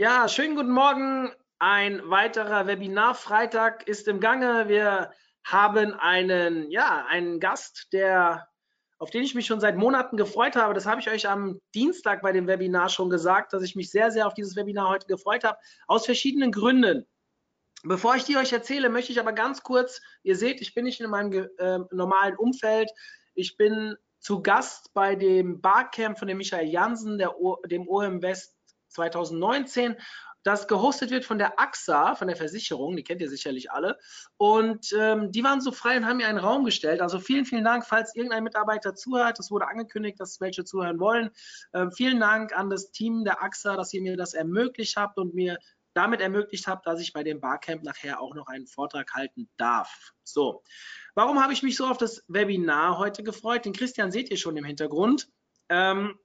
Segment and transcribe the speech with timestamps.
[0.00, 1.30] Ja, schönen guten Morgen.
[1.58, 4.66] Ein weiterer Webinar-Freitag ist im Gange.
[4.66, 5.12] Wir
[5.44, 8.48] haben einen, ja, einen Gast, der,
[8.96, 10.72] auf den ich mich schon seit Monaten gefreut habe.
[10.72, 14.10] Das habe ich euch am Dienstag bei dem Webinar schon gesagt, dass ich mich sehr,
[14.10, 17.06] sehr auf dieses Webinar heute gefreut habe, aus verschiedenen Gründen.
[17.82, 21.02] Bevor ich die euch erzähle, möchte ich aber ganz kurz, ihr seht, ich bin nicht
[21.02, 22.90] in meinem äh, normalen Umfeld.
[23.34, 27.34] Ich bin zu Gast bei dem Barcamp von dem Michael Jansen, der,
[27.66, 28.56] dem OM West
[28.90, 29.96] 2019,
[30.42, 33.98] das gehostet wird von der AXA, von der Versicherung, die kennt ihr sicherlich alle.
[34.38, 37.02] Und ähm, die waren so frei und haben mir einen Raum gestellt.
[37.02, 39.38] Also vielen, vielen Dank, falls irgendein Mitarbeiter zuhört.
[39.38, 41.30] Es wurde angekündigt, dass welche zuhören wollen.
[41.74, 45.34] Ähm, vielen Dank an das Team der AXA, dass ihr mir das ermöglicht habt und
[45.34, 45.58] mir
[45.92, 50.12] damit ermöglicht habt, dass ich bei dem Barcamp nachher auch noch einen Vortrag halten darf.
[50.22, 50.62] So,
[51.14, 53.64] warum habe ich mich so auf das Webinar heute gefreut?
[53.64, 55.28] Den Christian seht ihr schon im Hintergrund.
[55.68, 56.18] Ähm,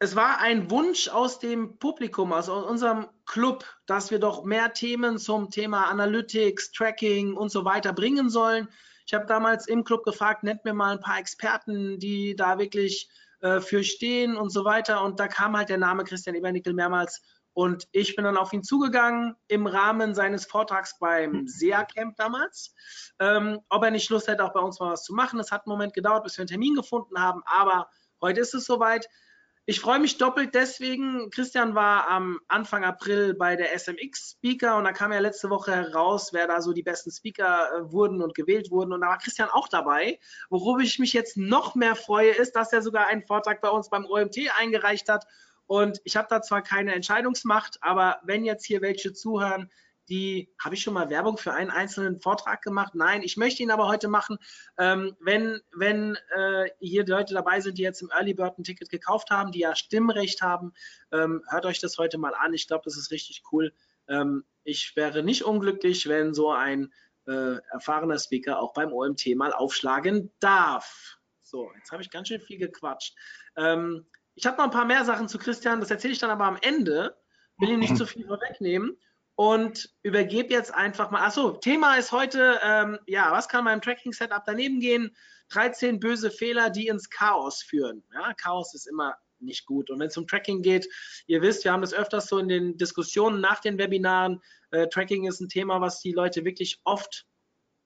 [0.00, 5.18] es war ein Wunsch aus dem Publikum, aus unserem Club, dass wir doch mehr Themen
[5.18, 8.68] zum Thema Analytics, Tracking und so weiter bringen sollen.
[9.06, 13.08] Ich habe damals im Club gefragt, nennt mir mal ein paar Experten, die da wirklich
[13.40, 15.02] äh, für stehen und so weiter.
[15.02, 17.22] Und da kam halt der Name Christian Ebernickel mehrmals.
[17.52, 22.72] Und ich bin dann auf ihn zugegangen im Rahmen seines Vortrags beim SEA Camp damals,
[23.18, 25.40] ähm, ob er nicht Lust hätte, auch bei uns mal was zu machen.
[25.40, 27.88] Es hat einen Moment gedauert, bis wir einen Termin gefunden haben, aber
[28.20, 29.08] heute ist es soweit.
[29.70, 31.28] Ich freue mich doppelt deswegen.
[31.28, 35.72] Christian war am Anfang April bei der SMX Speaker und da kam ja letzte Woche
[35.72, 38.94] heraus, wer da so die besten Speaker äh, wurden und gewählt wurden.
[38.94, 40.20] Und da war Christian auch dabei.
[40.48, 43.90] Worüber ich mich jetzt noch mehr freue, ist, dass er sogar einen Vortrag bei uns
[43.90, 45.26] beim OMT eingereicht hat.
[45.66, 49.70] Und ich habe da zwar keine Entscheidungsmacht, aber wenn jetzt hier welche zuhören,
[50.08, 52.94] die, habe ich schon mal Werbung für einen einzelnen Vortrag gemacht?
[52.94, 54.38] Nein, ich möchte ihn aber heute machen.
[54.78, 58.90] Ähm, wenn wenn äh, hier Leute dabei sind, die jetzt im Early Bird ein Ticket
[58.90, 60.72] gekauft haben, die ja Stimmrecht haben,
[61.12, 62.54] ähm, hört euch das heute mal an.
[62.54, 63.72] Ich glaube, das ist richtig cool.
[64.08, 66.92] Ähm, ich wäre nicht unglücklich, wenn so ein
[67.26, 71.18] äh, erfahrener Speaker auch beim OMT mal aufschlagen darf.
[71.42, 73.14] So, jetzt habe ich ganz schön viel gequatscht.
[73.56, 76.44] Ähm, ich habe noch ein paar mehr Sachen zu Christian, das erzähle ich dann aber
[76.44, 77.16] am Ende.
[77.58, 78.96] Will ihn nicht zu viel vorwegnehmen
[79.38, 81.24] und übergebe jetzt einfach mal.
[81.24, 85.16] Achso, Thema ist heute, ähm, ja, was kann beim Tracking-Setup daneben gehen?
[85.50, 88.02] 13 böse Fehler, die ins Chaos führen.
[88.12, 89.90] Ja, Chaos ist immer nicht gut.
[89.90, 90.88] Und wenn es um Tracking geht,
[91.28, 94.42] ihr wisst, wir haben das öfters so in den Diskussionen nach den Webinaren.
[94.72, 97.24] Äh, Tracking ist ein Thema, was die Leute wirklich oft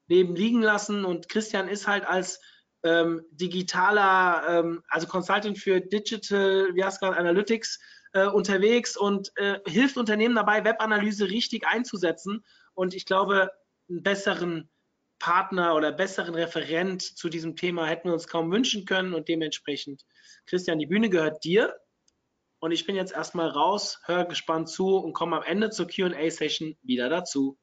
[0.08, 1.04] neben liegen lassen.
[1.04, 2.40] Und Christian ist halt als
[2.82, 7.78] ähm, digitaler, ähm, also Consultant für Digital, wie heißt Analytics,
[8.12, 12.44] äh, unterwegs und äh, hilft Unternehmen dabei, Webanalyse richtig einzusetzen.
[12.74, 13.50] Und ich glaube,
[13.88, 14.70] einen besseren
[15.18, 19.14] Partner oder besseren Referent zu diesem Thema hätten wir uns kaum wünschen können.
[19.14, 20.04] Und dementsprechend,
[20.46, 21.76] Christian, die Bühne gehört dir.
[22.58, 26.76] Und ich bin jetzt erstmal raus, höre gespannt zu und komme am Ende zur QA-Session
[26.82, 27.58] wieder dazu.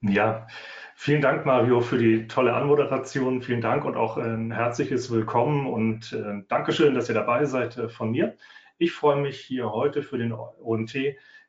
[0.00, 0.48] Ja,
[0.96, 3.40] vielen Dank, Mario, für die tolle Anmoderation.
[3.40, 7.88] Vielen Dank und auch ein herzliches Willkommen und äh, Dankeschön, dass ihr dabei seid äh,
[7.88, 8.36] von mir.
[8.82, 10.96] Ich freue mich hier heute für den OMT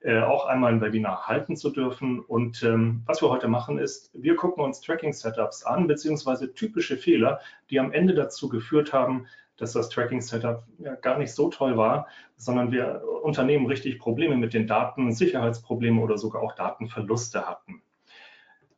[0.02, 2.20] äh, auch einmal ein Webinar halten zu dürfen.
[2.20, 7.40] Und ähm, was wir heute machen ist, wir gucken uns Tracking-Setups an, beziehungsweise typische Fehler,
[7.72, 9.26] die am Ende dazu geführt haben,
[9.58, 12.08] dass das Tracking-Setup ja, gar nicht so toll war,
[12.38, 17.82] sondern wir Unternehmen richtig Probleme mit den Daten, Sicherheitsprobleme oder sogar auch Datenverluste hatten.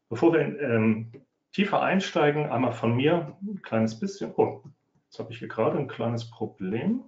[0.08, 1.12] Bevor wir ähm,
[1.52, 4.32] tiefer einsteigen, einmal von mir ein kleines bisschen.
[4.38, 4.64] Oh,
[5.08, 7.04] jetzt habe ich hier gerade ein kleines Problem.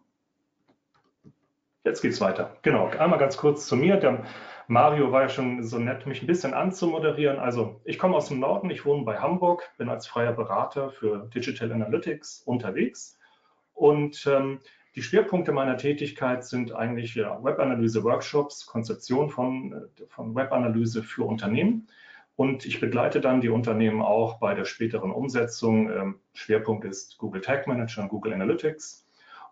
[1.88, 2.58] Jetzt geht's weiter.
[2.64, 3.96] Genau, einmal ganz kurz zu mir.
[3.96, 4.26] Der
[4.68, 7.40] Mario war ja schon so nett, mich ein bisschen anzumoderieren.
[7.40, 11.30] Also ich komme aus dem Norden, ich wohne bei Hamburg, bin als freier Berater für
[11.34, 13.18] Digital Analytics unterwegs
[13.74, 14.60] und ähm,
[14.96, 21.88] die Schwerpunkte meiner Tätigkeit sind eigentlich ja, Webanalyse-Workshops, Konzeption von, von Webanalyse für Unternehmen.
[22.36, 25.90] Und ich begleite dann die Unternehmen auch bei der späteren Umsetzung.
[25.90, 29.07] Ähm, Schwerpunkt ist Google Tag Manager und Google Analytics.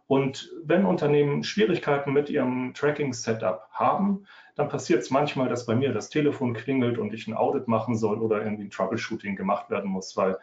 [0.08, 4.26] Und wenn Unternehmen Schwierigkeiten mit ihrem Tracking-Setup haben,
[4.56, 7.98] dann passiert es manchmal, dass bei mir das Telefon klingelt und ich ein Audit machen
[7.98, 10.38] soll oder irgendwie ein Troubleshooting gemacht werden muss, weil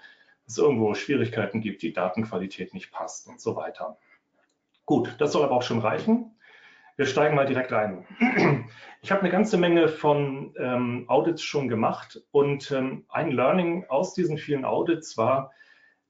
[0.46, 3.96] es irgendwo Schwierigkeiten gibt, die Datenqualität nicht passt und so weiter.
[4.84, 6.32] Gut, das soll aber auch schon reichen.
[6.96, 8.04] Wir steigen mal direkt ein.
[9.00, 14.14] Ich habe eine ganze Menge von ähm, Audits schon gemacht und ähm, ein Learning aus
[14.14, 15.52] diesen vielen Audits war,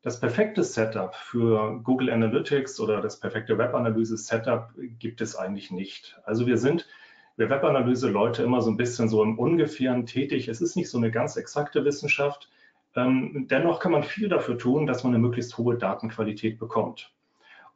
[0.02, 6.20] das perfekte Setup für Google Analytics oder das perfekte Webanalyse-Setup gibt es eigentlich nicht.
[6.25, 6.88] Also wir sind,
[7.37, 10.49] wir Webanalyse-Leute immer so ein bisschen so im Ungefähren tätig.
[10.49, 12.50] Es ist nicht so eine ganz exakte Wissenschaft.
[12.96, 17.12] Ähm, dennoch kann man viel dafür tun, dass man eine möglichst hohe Datenqualität bekommt.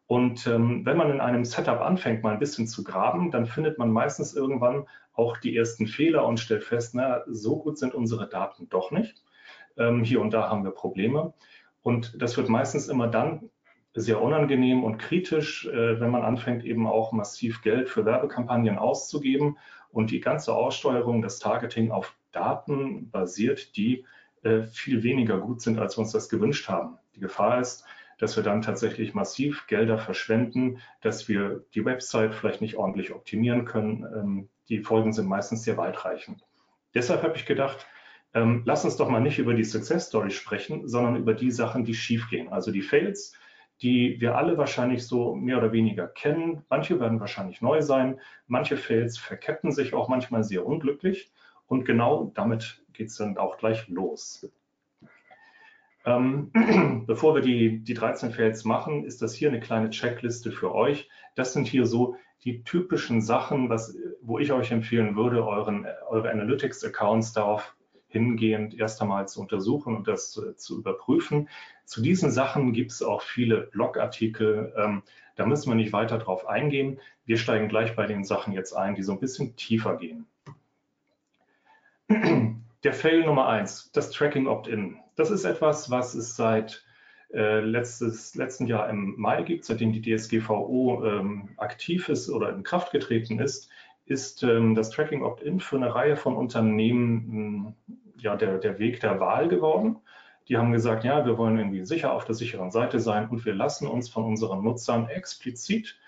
[0.08, 3.78] Und ähm, wenn man in einem Setup anfängt, mal ein bisschen zu graben, dann findet
[3.78, 8.28] man meistens irgendwann auch die ersten Fehler und stellt fest, na, so gut sind unsere
[8.28, 9.23] Daten doch nicht.
[9.78, 11.32] Ähm, hier und da haben wir Probleme.
[11.87, 13.49] Und das wird meistens immer dann
[13.94, 19.56] sehr unangenehm und kritisch, äh, wenn man anfängt, eben auch massiv Geld für Werbekampagnen auszugeben
[19.93, 24.05] und die ganze Aussteuerung, das Targeting auf Daten basiert, die
[24.43, 26.99] äh, viel weniger gut sind, als wir uns das gewünscht haben.
[27.15, 27.85] Die Gefahr ist,
[28.19, 33.65] dass wir dann tatsächlich massiv Gelder verschwenden, dass wir die Website vielleicht nicht ordentlich optimieren
[33.65, 34.05] können.
[34.12, 36.44] Ähm, die Folgen sind meistens sehr weitreichend.
[36.94, 37.87] Deshalb habe ich gedacht,
[38.37, 41.85] ähm, lass uns doch mal nicht über die Success Story sprechen, sondern über die Sachen,
[41.85, 42.53] die schiefgehen.
[42.53, 43.33] Also die Fails,
[43.81, 46.62] die wir alle wahrscheinlich so mehr oder weniger kennen.
[46.69, 48.21] Manche werden wahrscheinlich neu sein.
[48.47, 51.33] Manche Fails verketten sich auch manchmal sehr unglücklich.
[51.67, 54.47] Und genau damit geht es dann auch gleich los.
[56.05, 56.53] Ähm,
[57.06, 61.09] bevor wir die, die 13 Fails machen, ist das hier eine kleine Checkliste für euch.
[61.37, 66.31] Das sind hier so die typischen Sachen, was, wo ich euch empfehlen würde, euren, eure
[66.31, 67.75] Analytics-Accounts darauf
[68.16, 71.48] hingehend erst einmal zu untersuchen und das zu, zu überprüfen.
[71.84, 74.72] Zu diesen Sachen gibt es auch viele Blogartikel.
[74.76, 75.02] Ähm,
[75.36, 76.98] da müssen wir nicht weiter drauf eingehen.
[77.26, 80.26] Wir steigen gleich bei den Sachen jetzt ein, die so ein bisschen tiefer gehen.
[82.82, 84.98] Der Fail Nummer eins, das Tracking Opt-in.
[85.16, 86.84] Das ist etwas, was es seit
[87.32, 92.62] äh, letztes, letzten Jahr im Mai gibt, seitdem die DSGVO ähm, aktiv ist oder in
[92.62, 93.68] Kraft getreten ist,
[94.04, 99.00] ist ähm, das Tracking Opt-in für eine Reihe von Unternehmen mh, ja, der, der Weg
[99.00, 99.98] der Wahl geworden.
[100.48, 103.54] Die haben gesagt, ja, wir wollen irgendwie sicher auf der sicheren Seite sein und wir
[103.54, 105.98] lassen uns von unseren Nutzern explizit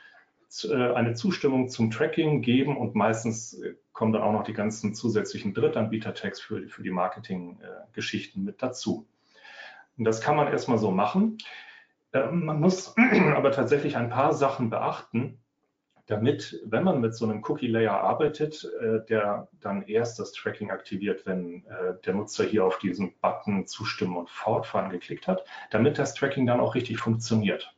[0.64, 4.94] äh, eine Zustimmung zum Tracking geben und meistens äh, kommen dann auch noch die ganzen
[4.94, 9.06] zusätzlichen Drittanbieter-Tags für, für die Marketing-Geschichten mit dazu.
[9.96, 11.38] Und das kann man erstmal so machen.
[12.12, 12.94] Ähm, man muss
[13.34, 15.40] aber tatsächlich ein paar Sachen beachten,
[16.08, 21.24] damit, wenn man mit so einem Cookie-Layer arbeitet, äh, der dann erst das Tracking aktiviert,
[21.26, 21.64] wenn
[22.04, 26.60] der Nutzer hier auf diesen Button Zustimmen und Fortfahren geklickt hat, damit das Tracking dann
[26.60, 27.72] auch richtig funktioniert.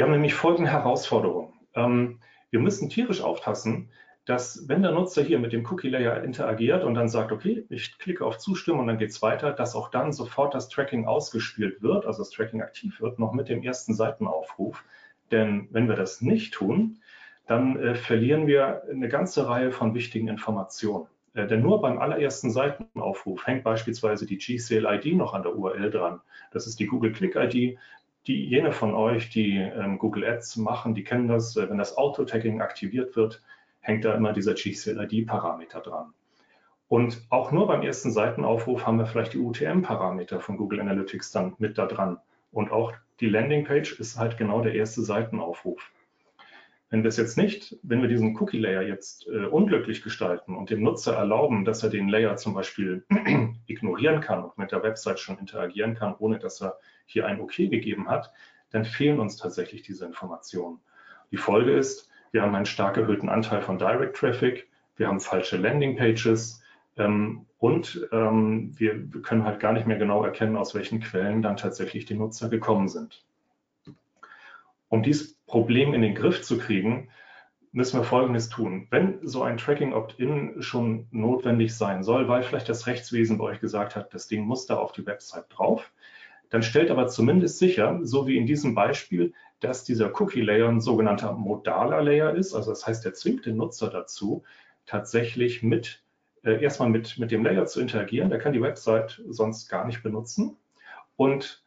[0.00, 1.52] Wir haben nämlich folgende Herausforderung.
[1.74, 2.20] Ähm,
[2.50, 3.90] wir müssen tierisch aufpassen,
[4.24, 8.24] dass wenn der Nutzer hier mit dem Cookie-Layer interagiert und dann sagt, okay, ich klicke
[8.24, 12.06] auf Zustimmen und dann geht es weiter, dass auch dann sofort das Tracking ausgespielt wird,
[12.06, 14.84] also das Tracking aktiv wird, noch mit dem ersten Seitenaufruf.
[15.30, 16.98] Denn wenn wir das nicht tun,
[17.46, 21.06] dann äh, verlieren wir eine ganze Reihe von wichtigen Informationen.
[21.34, 26.20] Äh, denn nur beim allerersten Seitenaufruf hängt beispielsweise die GSale-ID noch an der URL dran.
[26.52, 27.78] Das ist die Google Click-ID
[28.26, 31.96] die, jene von euch, die ähm, Google Ads machen, die kennen das, äh, wenn das
[31.96, 33.42] Auto-Tagging aktiviert wird,
[33.80, 36.12] hängt da immer dieser GCLID-Parameter dran.
[36.88, 41.54] Und auch nur beim ersten Seitenaufruf haben wir vielleicht die UTM-Parameter von Google Analytics dann
[41.58, 42.18] mit da dran.
[42.52, 45.90] Und auch die Landingpage ist halt genau der erste Seitenaufruf.
[46.88, 50.82] Wenn wir es jetzt nicht, wenn wir diesen Cookie-Layer jetzt äh, unglücklich gestalten und dem
[50.82, 53.04] Nutzer erlauben, dass er den Layer zum Beispiel
[53.66, 57.56] ignorieren kann und mit der Website schon interagieren kann, ohne dass er hier ein OK
[57.56, 58.32] gegeben hat,
[58.70, 60.80] dann fehlen uns tatsächlich diese Informationen.
[61.30, 65.58] Die Folge ist, wir haben einen stark erhöhten Anteil von Direct Traffic, wir haben falsche
[65.58, 66.64] Landingpages ähm,
[66.96, 72.04] und ähm, wir, können halt gar nicht mehr genau erkennen, aus welchen Quellen dann tatsächlich
[72.04, 73.24] die Nutzer gekommen sind.
[74.88, 77.08] Um dieses Problem in den Griff zu kriegen,
[77.72, 78.88] müssen wir Folgendes tun.
[78.90, 83.60] Wenn so ein Tracking Opt-in schon notwendig sein soll, weil vielleicht das Rechtswesen bei euch
[83.60, 85.92] gesagt hat, das Ding muss da auf die Website drauf,
[86.48, 91.32] dann stellt aber zumindest sicher, so wie in diesem Beispiel, dass dieser Cookie-Layer ein sogenannter
[91.32, 92.54] modaler Layer ist.
[92.54, 94.42] Also das heißt, der zwingt den Nutzer dazu,
[94.86, 96.02] tatsächlich mit
[96.42, 98.30] äh, erstmal mit, mit dem Layer zu interagieren.
[98.30, 100.56] Der kann die Website sonst gar nicht benutzen.
[101.16, 101.62] Und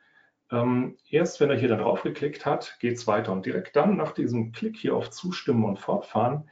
[0.52, 3.32] ähm, erst wenn er hier dann drauf geklickt hat, geht es weiter.
[3.32, 6.50] Und direkt dann nach diesem Klick hier auf Zustimmen und Fortfahren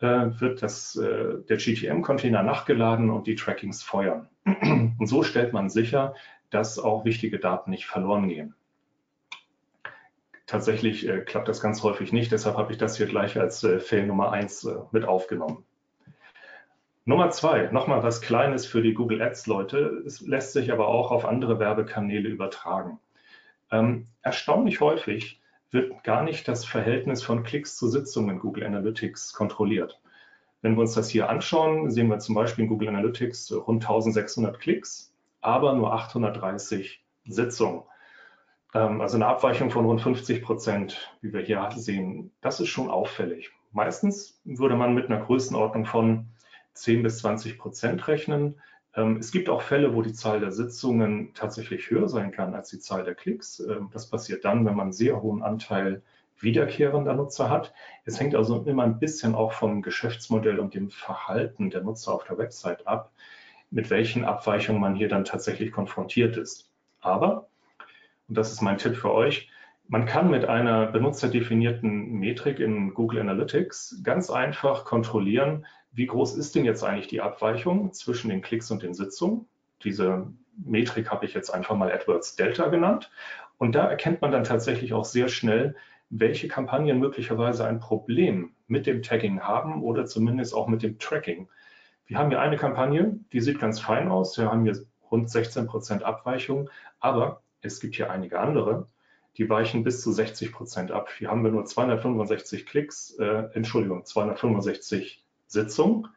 [0.00, 4.28] äh, wird das, äh, der GTM-Container nachgeladen und die Trackings feuern.
[4.44, 6.14] und so stellt man sicher,
[6.50, 8.54] dass auch wichtige Daten nicht verloren gehen.
[10.46, 13.80] Tatsächlich äh, klappt das ganz häufig nicht, deshalb habe ich das hier gleich als äh,
[13.80, 15.64] Fail Nummer 1 äh, mit aufgenommen.
[17.04, 20.04] Nummer zwei, nochmal was Kleines für die Google Ads-Leute.
[20.06, 23.00] Es lässt sich aber auch auf andere Werbekanäle übertragen.
[23.72, 25.40] Ähm, erstaunlich häufig
[25.72, 30.00] wird gar nicht das Verhältnis von Klicks zu Sitzungen in Google Analytics kontrolliert.
[30.60, 34.60] Wenn wir uns das hier anschauen, sehen wir zum Beispiel in Google Analytics rund 1600
[34.60, 37.82] Klicks, aber nur 830 Sitzungen.
[38.74, 42.30] Ähm, also eine Abweichung von rund 50 Prozent, wie wir hier sehen.
[42.42, 43.50] Das ist schon auffällig.
[43.72, 46.28] Meistens würde man mit einer Größenordnung von
[46.74, 48.60] 10 bis 20 Prozent rechnen.
[48.94, 52.70] Ähm, es gibt auch Fälle, wo die Zahl der Sitzungen tatsächlich höher sein kann als
[52.70, 53.60] die Zahl der Klicks.
[53.60, 56.02] Ähm, das passiert dann, wenn man einen sehr hohen Anteil
[56.38, 57.72] wiederkehrender Nutzer hat.
[58.04, 62.24] Es hängt also immer ein bisschen auch vom Geschäftsmodell und dem Verhalten der Nutzer auf
[62.24, 63.12] der Website ab,
[63.70, 66.68] mit welchen Abweichungen man hier dann tatsächlich konfrontiert ist.
[67.00, 67.48] Aber,
[68.28, 69.48] und das ist mein Tipp für euch,
[69.88, 76.54] man kann mit einer benutzerdefinierten Metrik in Google Analytics ganz einfach kontrollieren, wie groß ist
[76.54, 79.46] denn jetzt eigentlich die Abweichung zwischen den Klicks und den Sitzungen.
[79.84, 83.10] Diese Metrik habe ich jetzt einfach mal AdWords Delta genannt.
[83.58, 85.76] Und da erkennt man dann tatsächlich auch sehr schnell,
[86.10, 91.48] welche Kampagnen möglicherweise ein Problem mit dem Tagging haben oder zumindest auch mit dem Tracking.
[92.06, 94.36] Wir haben hier eine Kampagne, die sieht ganz fein aus.
[94.36, 94.76] Wir haben hier
[95.10, 96.68] rund 16 Prozent Abweichung,
[97.00, 98.88] aber es gibt hier einige andere,
[99.38, 101.08] die weichen bis zu 60 Prozent ab.
[101.16, 106.08] Hier haben wir nur 265 Klicks, äh, Entschuldigung, 265 Sitzungen,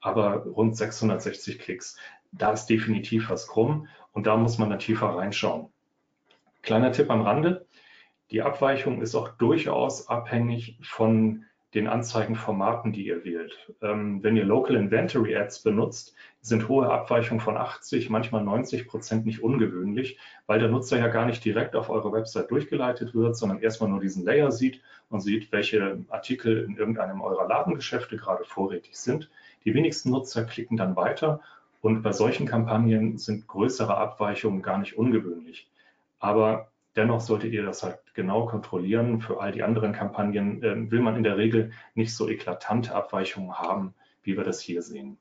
[0.00, 1.96] aber rund 660 Klicks.
[2.32, 5.68] Da ist definitiv was krumm und da muss man dann tiefer reinschauen.
[6.62, 7.66] Kleiner Tipp am Rande.
[8.30, 13.72] Die Abweichung ist auch durchaus abhängig von den Anzeigenformaten, die ihr wählt.
[13.82, 19.26] Ähm, wenn ihr Local Inventory Ads benutzt, sind hohe Abweichungen von 80, manchmal 90 Prozent
[19.26, 23.60] nicht ungewöhnlich, weil der Nutzer ja gar nicht direkt auf eure Website durchgeleitet wird, sondern
[23.60, 28.96] erstmal nur diesen Layer sieht und sieht, welche Artikel in irgendeinem eurer Ladengeschäfte gerade vorrätig
[28.96, 29.28] sind.
[29.64, 31.40] Die wenigsten Nutzer klicken dann weiter
[31.82, 35.68] und bei solchen Kampagnen sind größere Abweichungen gar nicht ungewöhnlich.
[36.18, 39.20] Aber Dennoch solltet ihr das halt genau kontrollieren.
[39.20, 43.56] Für all die anderen Kampagnen äh, will man in der Regel nicht so eklatante Abweichungen
[43.56, 43.94] haben,
[44.24, 45.18] wie wir das hier sehen.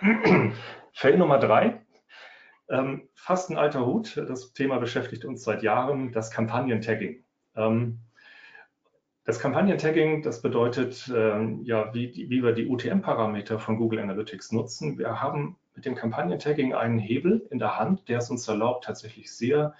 [0.92, 1.80] Fail Nummer drei.
[2.68, 4.16] Ähm, fast ein alter Hut.
[4.16, 7.24] Das Thema beschäftigt uns seit Jahren, das Kampagnentagging.
[7.56, 7.98] Ähm,
[9.24, 14.96] das Kampagnentagging, das bedeutet, ähm, ja, wie, wie wir die UTM-Parameter von Google Analytics nutzen.
[14.96, 19.34] Wir haben mit dem Kampagnentagging einen Hebel in der Hand, der es uns erlaubt, tatsächlich
[19.34, 19.74] sehr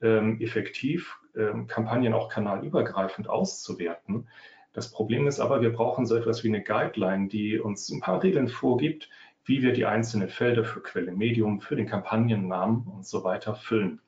[0.00, 4.28] effektiv ähm, Kampagnen auch kanalübergreifend auszuwerten.
[4.72, 8.22] Das Problem ist aber, wir brauchen so etwas wie eine Guideline, die uns ein paar
[8.22, 9.08] Regeln vorgibt,
[9.44, 14.00] wie wir die einzelnen Felder für Quelle Medium, für den Kampagnennamen und so weiter füllen.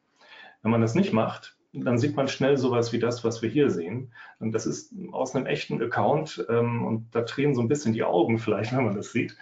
[0.62, 3.70] Wenn man das nicht macht, dann sieht man schnell sowas wie das, was wir hier
[3.70, 4.12] sehen.
[4.38, 8.04] Und das ist aus einem echten Account ähm, und da drehen so ein bisschen die
[8.04, 9.36] Augen vielleicht, wenn man das sieht.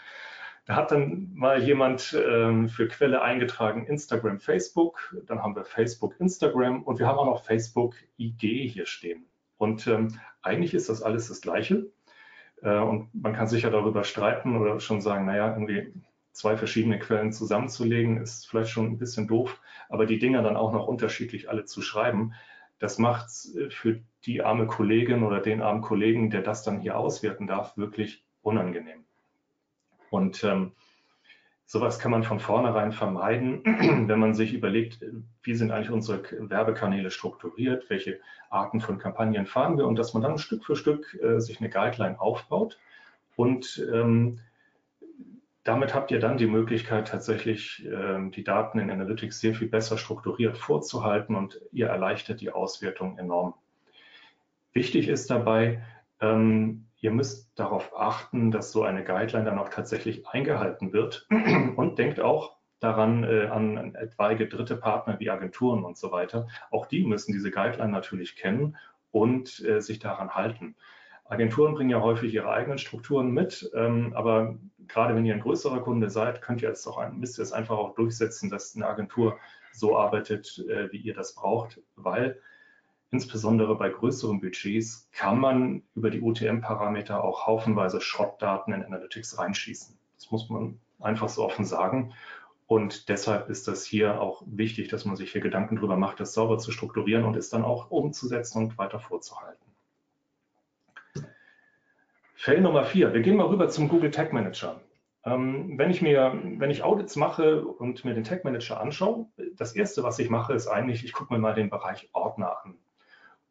[0.69, 5.17] Da hat dann mal jemand ähm, für Quelle eingetragen Instagram, Facebook.
[5.25, 9.25] Dann haben wir Facebook, Instagram und wir haben auch noch Facebook IG hier stehen.
[9.57, 11.91] Und ähm, eigentlich ist das alles das Gleiche.
[12.61, 15.91] Äh, und man kann sicher darüber streiten oder schon sagen, naja, irgendwie
[16.33, 19.63] zwei verschiedene Quellen zusammenzulegen, ist vielleicht schon ein bisschen doof.
[19.89, 22.35] Aber die Dinger dann auch noch unterschiedlich alle zu schreiben,
[22.79, 26.79] das macht es äh, für die arme Kollegin oder den armen Kollegen, der das dann
[26.79, 29.08] hier auswerten darf, wirklich unangenehm.
[30.11, 30.73] Und ähm,
[31.67, 33.63] sowas kann man von vornherein vermeiden,
[34.09, 35.05] wenn man sich überlegt,
[35.43, 40.23] wie sind eigentlich unsere Werbekanäle strukturiert, welche Arten von Kampagnen fahren wir und dass man
[40.23, 42.79] dann Stück für Stück äh, sich eine Guideline aufbaut.
[43.37, 44.41] Und ähm,
[45.63, 49.99] damit habt ihr dann die Möglichkeit, tatsächlich ähm, die Daten in Analytics sehr viel besser
[49.99, 53.53] strukturiert vorzuhalten und ihr erleichtert die Auswertung enorm.
[54.73, 55.83] Wichtig ist dabei,
[56.21, 61.27] ähm, ihr müsst darauf achten, dass so eine Guideline dann auch tatsächlich eingehalten wird
[61.77, 66.47] und denkt auch daran äh, an etwaige dritte Partner wie Agenturen und so weiter.
[66.71, 68.77] Auch die müssen diese Guideline natürlich kennen
[69.11, 70.77] und äh, sich daran halten.
[71.25, 75.81] Agenturen bringen ja häufig ihre eigenen Strukturen mit, ähm, aber gerade wenn ihr ein größerer
[75.81, 78.87] Kunde seid, könnt ihr es auch ein, müsst ihr es einfach auch durchsetzen, dass eine
[78.87, 79.39] Agentur
[79.73, 82.41] so arbeitet, äh, wie ihr das braucht, weil
[83.11, 89.99] Insbesondere bei größeren Budgets kann man über die UTM-Parameter auch haufenweise Schrottdaten in Analytics reinschießen.
[90.17, 92.13] Das muss man einfach so offen sagen.
[92.67, 96.35] Und deshalb ist das hier auch wichtig, dass man sich hier Gedanken darüber macht, das
[96.35, 99.65] sauber zu strukturieren und es dann auch umzusetzen und weiter vorzuhalten.
[102.35, 103.15] Fail Nummer vier.
[103.15, 104.83] Wir gehen mal rüber zum Google Tag Manager.
[105.25, 109.75] Ähm, wenn ich mir, wenn ich Audits mache und mir den Tag Manager anschaue, das
[109.75, 112.77] erste, was ich mache, ist eigentlich, ich gucke mir mal den Bereich Ordner an.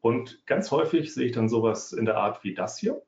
[0.01, 3.01] Und ganz häufig sehe ich dann sowas in der Art wie das hier.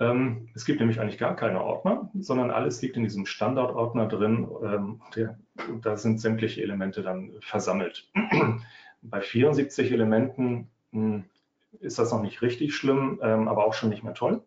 [0.00, 4.48] Ähm, es gibt nämlich eigentlich gar keine Ordner, sondern alles liegt in diesem Standardordner drin.
[4.62, 5.38] Ähm, der,
[5.82, 8.08] da sind sämtliche Elemente dann versammelt.
[9.02, 11.24] Bei 74 Elementen hm,
[11.80, 14.42] ist das noch nicht richtig schlimm, ähm, aber auch schon nicht mehr toll.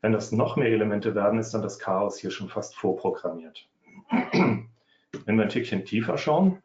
[0.00, 3.68] Wenn das noch mehr Elemente werden, ist dann das Chaos hier schon fast vorprogrammiert.
[4.10, 6.62] Wenn wir ein Tickchen tiefer schauen,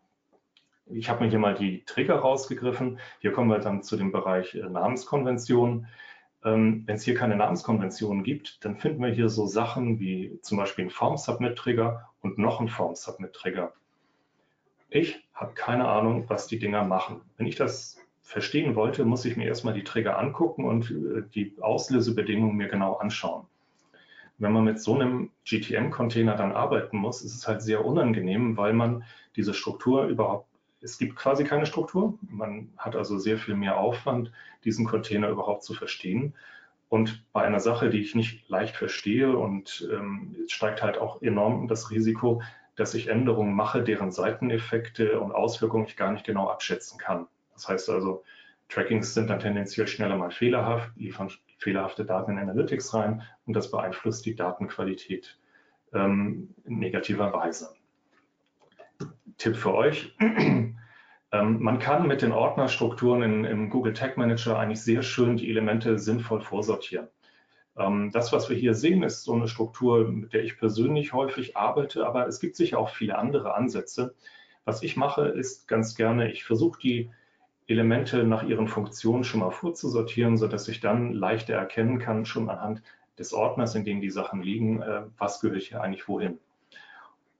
[0.94, 3.00] ich habe mir hier mal die Trigger rausgegriffen.
[3.20, 5.88] Hier kommen wir dann zu dem Bereich äh, Namenskonventionen.
[6.44, 10.58] Ähm, Wenn es hier keine Namenskonventionen gibt, dann finden wir hier so Sachen wie zum
[10.58, 13.74] Beispiel einen Form-Submit-Trigger und noch einen Form-Submit-Trigger.
[14.90, 17.22] Ich habe keine Ahnung, was die Dinger machen.
[17.38, 21.56] Wenn ich das verstehen wollte, muss ich mir erstmal die Trigger angucken und äh, die
[21.60, 23.46] Auslösebedingungen mir genau anschauen.
[24.38, 28.74] Wenn man mit so einem GTM-Container dann arbeiten muss, ist es halt sehr unangenehm, weil
[28.74, 29.04] man
[29.36, 30.48] diese Struktur überhaupt,
[30.82, 32.18] es gibt quasi keine Struktur.
[32.28, 34.32] Man hat also sehr viel mehr Aufwand,
[34.64, 36.34] diesen Container überhaupt zu verstehen.
[36.90, 41.68] Und bei einer Sache, die ich nicht leicht verstehe und ähm, steigt halt auch enorm
[41.68, 42.42] das Risiko,
[42.76, 47.28] dass ich Änderungen mache, deren Seiteneffekte und Auswirkungen ich gar nicht genau abschätzen kann.
[47.54, 48.24] Das heißt also,
[48.70, 53.70] Trackings sind dann tendenziell schneller mal fehlerhaft, liefern fehlerhafte Daten in Analytics rein und das
[53.70, 55.38] beeinflusst die Datenqualität
[55.94, 57.74] ähm, in negativer Weise.
[59.38, 60.16] Tipp für euch.
[60.20, 60.76] ähm,
[61.32, 65.98] man kann mit den Ordnerstrukturen in, im Google Tag Manager eigentlich sehr schön die Elemente
[66.00, 67.08] sinnvoll vorsortieren.
[67.78, 71.58] Ähm, das, was wir hier sehen, ist so eine Struktur, mit der ich persönlich häufig
[71.58, 74.16] arbeite, aber es gibt sicher auch viele andere Ansätze.
[74.66, 77.10] Was ich mache, ist ganz gerne, ich versuche die
[77.68, 82.84] Elemente nach ihren Funktionen schon mal vorzusortieren, sodass ich dann leichter erkennen kann, schon anhand
[83.18, 86.40] des Ordners, in dem die Sachen liegen, äh, was gehört hier eigentlich wohin.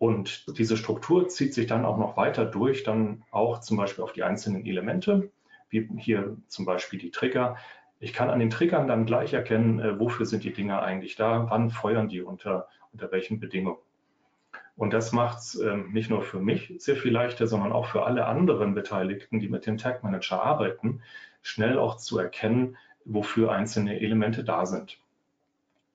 [0.02, 4.14] Und diese Struktur zieht sich dann auch noch weiter durch, dann auch zum Beispiel auf
[4.14, 5.30] die einzelnen Elemente,
[5.70, 7.56] wie hier zum Beispiel die Trigger.
[8.00, 11.46] Ich kann an den Triggern dann gleich erkennen, äh, wofür sind die Dinger eigentlich da,
[11.52, 13.78] wann feuern die unter, unter welchen Bedingungen.
[14.76, 18.04] Und das macht es ähm, nicht nur für mich sehr viel leichter, sondern auch für
[18.04, 21.04] alle anderen Beteiligten, die mit dem Tag Manager arbeiten,
[21.44, 24.98] schnell auch zu erkennen, wofür einzelne Elemente da sind.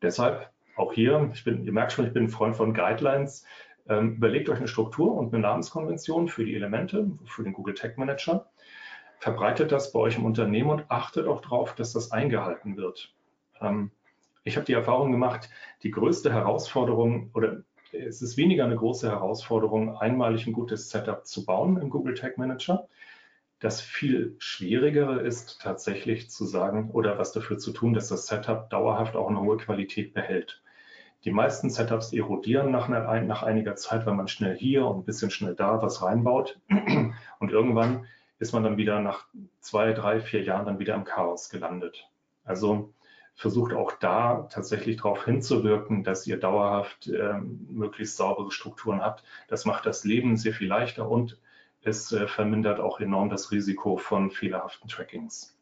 [0.01, 3.45] Deshalb auch hier, ich bin, ihr merkt schon, ich bin ein Freund von Guidelines.
[3.89, 7.99] Ähm, überlegt euch eine Struktur und eine Namenskonvention für die Elemente, für den Google Tag
[7.99, 8.51] Manager.
[9.19, 13.15] Verbreitet das bei euch im Unternehmen und achtet auch darauf, dass das eingehalten wird.
[13.61, 13.91] Ähm,
[14.45, 15.51] ich habe die Erfahrung gemacht,
[15.83, 21.45] die größte Herausforderung oder es ist weniger eine große Herausforderung, einmalig ein gutes Setup zu
[21.45, 22.89] bauen im Google Tag Manager.
[23.59, 28.69] Das viel Schwierigere ist tatsächlich zu sagen oder was dafür zu tun, dass das Setup
[28.69, 30.63] dauerhaft auch eine hohe Qualität behält.
[31.27, 35.05] Die meisten Setups erodieren nach, einer, nach einiger Zeit, weil man schnell hier und ein
[35.05, 36.61] bisschen schnell da was reinbaut.
[37.41, 38.07] Und irgendwann
[38.39, 39.27] ist man dann wieder nach
[39.59, 42.09] zwei, drei, vier Jahren dann wieder im Chaos gelandet.
[42.45, 42.93] Also
[43.35, 49.25] versucht auch da tatsächlich darauf hinzuwirken, dass ihr dauerhaft ähm, möglichst saubere Strukturen habt.
[49.49, 51.41] Das macht das Leben sehr viel leichter und
[51.83, 55.59] es äh, vermindert auch enorm das Risiko von fehlerhaften Trackings.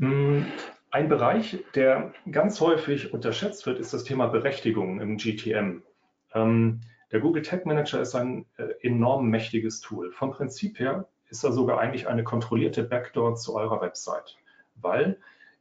[0.00, 0.46] Hm,
[0.90, 5.82] ein Bereich, der ganz häufig unterschätzt wird, ist das Thema Berechtigung im GTM.
[6.34, 6.80] Ähm,
[7.12, 10.12] der Google Tag Manager ist ein äh, enorm mächtiges Tool.
[10.12, 14.36] Vom Prinzip her ist er sogar eigentlich eine kontrollierte Backdoor zu eurer Website
[14.82, 15.18] weil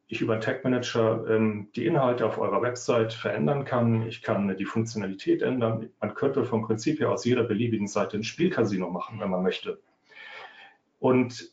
[0.07, 4.07] ich über Tag Manager ähm, die Inhalte auf eurer Website verändern kann.
[4.07, 5.89] Ich kann die Funktionalität ändern.
[5.99, 9.79] Man könnte vom Prinzip her aus jeder beliebigen Seite ein Spielcasino machen, wenn man möchte.
[10.97, 11.51] Und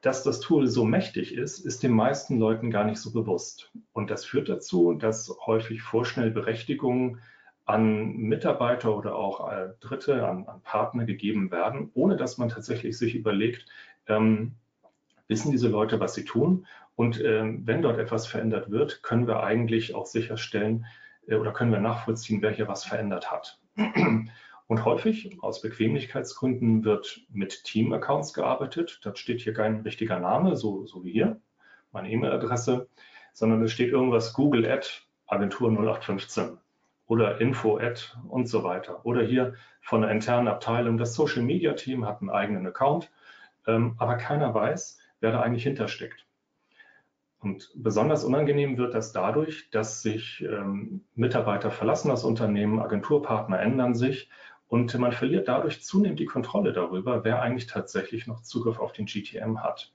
[0.00, 3.72] dass das Tool so mächtig ist, ist den meisten Leuten gar nicht so bewusst.
[3.92, 7.20] Und das führt dazu, dass häufig vorschnell Berechtigungen
[7.64, 12.96] an Mitarbeiter oder auch äh, Dritte, an, an, Partner gegeben werden, ohne dass man tatsächlich
[12.96, 13.66] sich überlegt,
[14.06, 14.54] ähm,
[15.26, 19.42] wissen diese Leute, was sie tun und ähm, wenn dort etwas verändert wird, können wir
[19.42, 20.86] eigentlich auch sicherstellen
[21.26, 23.60] äh, oder können wir nachvollziehen, wer hier was verändert hat.
[24.68, 29.00] Und häufig aus Bequemlichkeitsgründen wird mit Team-Accounts gearbeitet.
[29.02, 31.40] Da steht hier kein richtiger Name, so, so wie hier,
[31.92, 32.88] meine E-Mail-Adresse,
[33.32, 34.88] sondern es steht irgendwas Google Ad
[35.26, 36.58] Agentur 0815
[37.06, 39.04] oder Info Ad und so weiter.
[39.04, 43.10] Oder hier von der internen Abteilung, das Social Media Team hat einen eigenen Account,
[43.66, 46.26] ähm, aber keiner weiß, wer da eigentlich hintersteckt.
[47.38, 53.94] Und besonders unangenehm wird das dadurch, dass sich ähm, Mitarbeiter verlassen das Unternehmen, Agenturpartner ändern
[53.94, 54.28] sich
[54.68, 59.06] und man verliert dadurch zunehmend die Kontrolle darüber, wer eigentlich tatsächlich noch Zugriff auf den
[59.06, 59.92] GTM hat.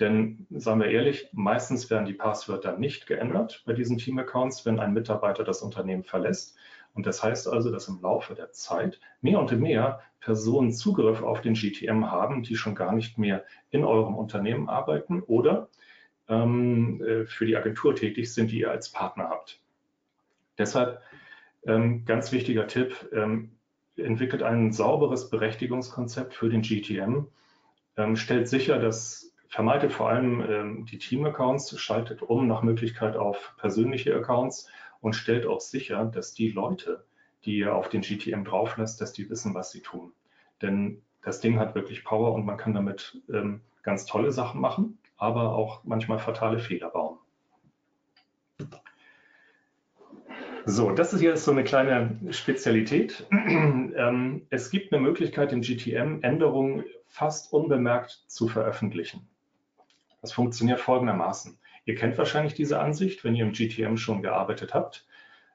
[0.00, 4.92] Denn, sagen wir ehrlich, meistens werden die Passwörter nicht geändert bei diesen Team-Accounts, wenn ein
[4.92, 6.56] Mitarbeiter das Unternehmen verlässt.
[6.94, 11.40] Und das heißt also, dass im Laufe der Zeit mehr und mehr Personen Zugriff auf
[11.40, 15.68] den GTM haben, die schon gar nicht mehr in eurem Unternehmen arbeiten oder
[16.28, 19.60] ähm, äh, für die Agentur tätig sind, die ihr als Partner habt.
[20.58, 21.00] Deshalb
[21.66, 23.57] ähm, ganz wichtiger Tipp, ähm,
[23.98, 27.26] entwickelt ein sauberes Berechtigungskonzept für den GTM.
[27.96, 33.54] ähm, stellt sicher, dass vermeidet vor allem ähm, die Team-Accounts, schaltet um nach Möglichkeit auf
[33.56, 34.68] persönliche Accounts
[35.00, 37.04] und stellt auch sicher, dass die Leute,
[37.44, 40.12] die ihr auf den GTM drauflässt, dass die wissen, was sie tun.
[40.60, 44.98] Denn das Ding hat wirklich Power und man kann damit ähm, ganz tolle Sachen machen,
[45.16, 47.17] aber auch manchmal fatale Fehler bauen.
[50.70, 53.26] So, das ist jetzt so eine kleine Spezialität.
[53.98, 59.26] Ähm, es gibt eine Möglichkeit, im GTM Änderungen fast unbemerkt zu veröffentlichen.
[60.20, 61.58] Das funktioniert folgendermaßen.
[61.86, 65.06] Ihr kennt wahrscheinlich diese Ansicht, wenn ihr im GTM schon gearbeitet habt.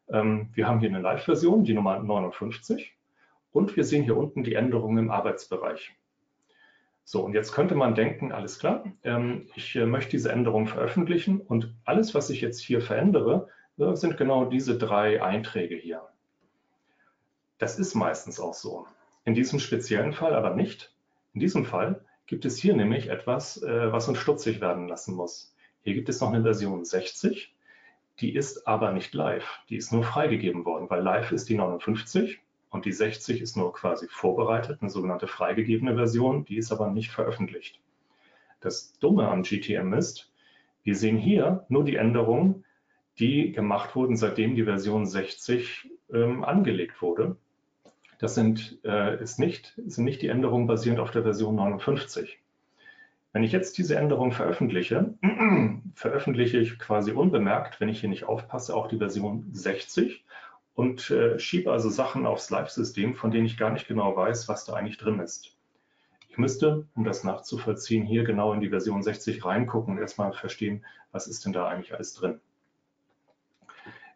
[0.10, 2.98] Ähm, wir haben hier eine Live-Version, die Nummer 59.
[3.52, 5.96] Und wir sehen hier unten die Änderungen im Arbeitsbereich.
[7.06, 11.40] So, und jetzt könnte man denken, alles klar, ähm, ich äh, möchte diese Änderung veröffentlichen
[11.40, 16.02] und alles, was ich jetzt hier verändere, sind genau diese drei Einträge hier.
[17.58, 18.88] Das ist meistens auch so.
[19.26, 20.94] In diesem speziellen Fall aber nicht.
[21.34, 25.56] In diesem Fall gibt es hier nämlich etwas, äh, was uns stutzig werden lassen muss.
[25.82, 27.54] Hier gibt es noch eine Version 60,
[28.20, 29.60] die ist aber nicht live.
[29.70, 33.74] Die ist nur freigegeben worden, weil live ist die 59 und die 60 ist nur
[33.74, 37.80] quasi vorbereitet, eine sogenannte freigegebene Version, die ist aber nicht veröffentlicht.
[38.62, 40.32] Das Dumme am GTM ist,
[40.84, 42.66] wir sehen hier nur die Änderungen,
[43.20, 47.38] die gemacht wurden, seitdem die Version 60 ähm, angelegt wurde.
[48.20, 52.40] Das sind, äh, ist nicht, sind nicht die Änderungen basierend auf der Version 59.
[53.34, 55.16] Wenn ich jetzt diese Änderung veröffentliche,
[55.96, 60.24] veröffentliche ich quasi unbemerkt, wenn ich hier nicht aufpasse, auch die Version 60
[60.76, 64.66] und äh, schiebe also Sachen aufs Live-System, von denen ich gar nicht genau weiß, was
[64.66, 65.58] da eigentlich drin ist.
[66.30, 70.84] Ich müsste, um das nachzuvollziehen, hier genau in die Version 60 reingucken und erstmal verstehen,
[71.12, 72.40] was ist denn da eigentlich alles drin.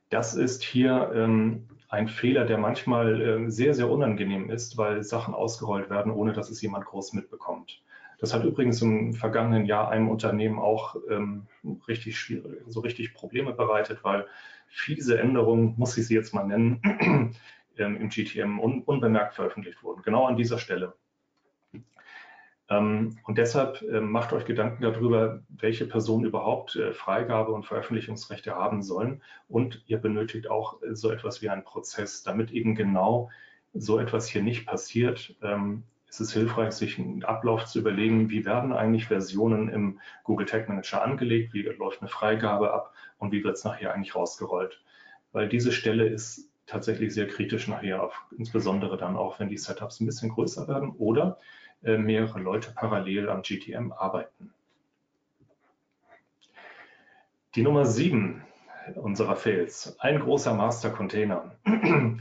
[0.09, 5.33] Das ist hier ähm, ein Fehler, der manchmal ähm, sehr, sehr unangenehm ist, weil Sachen
[5.33, 7.81] ausgerollt werden, ohne dass es jemand groß mitbekommt.
[8.19, 11.45] Das hat übrigens im vergangenen Jahr einem Unternehmen auch ähm,
[11.87, 14.25] richtig schwierig, so richtig Probleme bereitet, weil
[14.67, 16.81] fiese Änderungen, muss ich sie jetzt mal nennen,
[17.77, 20.01] ähm, im GTM un unbemerkt veröffentlicht wurden.
[20.01, 20.93] Genau an dieser Stelle.
[22.69, 28.55] Ähm, und deshalb äh, macht euch Gedanken darüber, welche Personen überhaupt äh, Freigabe und Veröffentlichungsrechte
[28.55, 29.21] haben sollen.
[29.47, 33.29] Und ihr benötigt auch äh, so etwas wie einen Prozess, damit eben genau
[33.73, 35.35] so etwas hier nicht passiert.
[35.41, 40.45] Ähm, ist es hilfreich, sich einen Ablauf zu überlegen, wie werden eigentlich Versionen im Google
[40.45, 44.81] Tag Manager angelegt, wie läuft eine Freigabe ab und wie wird es nachher eigentlich rausgerollt.
[45.33, 49.99] Weil diese Stelle ist tatsächlich sehr kritisch nachher, auf, insbesondere dann auch, wenn die Setups
[49.99, 51.39] ein bisschen größer werden oder
[51.81, 54.53] mehrere Leute parallel am GTM arbeiten.
[57.55, 58.43] Die Nummer 7
[58.95, 61.51] unserer Fails, ein großer Master-Container.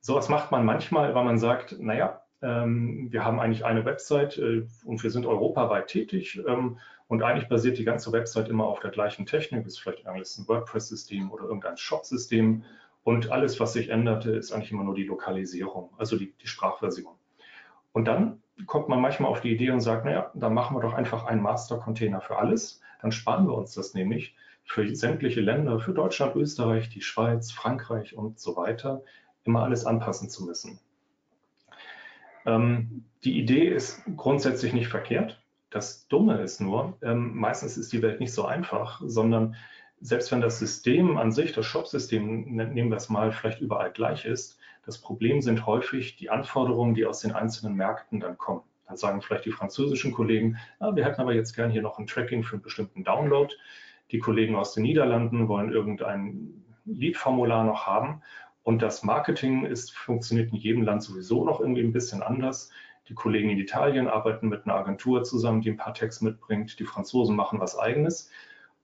[0.00, 4.38] so was macht man manchmal, weil man sagt, naja, ähm, wir haben eigentlich eine Website
[4.38, 8.80] äh, und wir sind europaweit tätig ähm, und eigentlich basiert die ganze Website immer auf
[8.80, 12.64] der gleichen Technik, ist vielleicht ein WordPress-System oder irgendein Shop-System
[13.02, 17.14] und alles, was sich änderte, ist eigentlich immer nur die Lokalisierung, also die, die Sprachversion.
[17.92, 20.94] Und dann kommt man manchmal auf die Idee und sagt, naja, dann machen wir doch
[20.94, 22.80] einfach einen Master-Container für alles.
[23.00, 28.16] Dann sparen wir uns das nämlich für sämtliche Länder, für Deutschland, Österreich, die Schweiz, Frankreich
[28.16, 29.02] und so weiter,
[29.44, 30.78] immer alles anpassen zu müssen.
[32.44, 35.42] Ähm, die Idee ist grundsätzlich nicht verkehrt.
[35.70, 39.56] Das Dumme ist nur, ähm, meistens ist die Welt nicht so einfach, sondern
[40.00, 43.92] selbst wenn das System an sich, das Shop-System, ne, nehmen wir es mal, vielleicht überall
[43.92, 48.62] gleich ist, das Problem sind häufig die Anforderungen, die aus den einzelnen Märkten dann kommen.
[48.86, 52.06] Dann sagen vielleicht die französischen Kollegen, ah, wir hätten aber jetzt gern hier noch ein
[52.06, 53.54] Tracking für einen bestimmten Download.
[54.10, 58.22] Die Kollegen aus den Niederlanden wollen irgendein Lead-Formular noch haben.
[58.62, 62.70] Und das Marketing ist, funktioniert in jedem Land sowieso noch irgendwie ein bisschen anders.
[63.08, 66.78] Die Kollegen in Italien arbeiten mit einer Agentur zusammen, die ein paar Tags mitbringt.
[66.78, 68.30] Die Franzosen machen was eigenes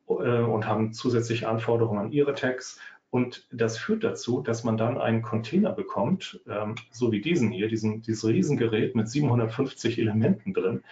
[0.09, 2.80] äh, und haben zusätzliche Anforderungen an ihre Tags.
[3.14, 7.68] Und das führt dazu, dass man dann einen Container bekommt, ähm, so wie diesen hier,
[7.68, 10.83] diesen, dieses Riesengerät mit 750 Elementen drin,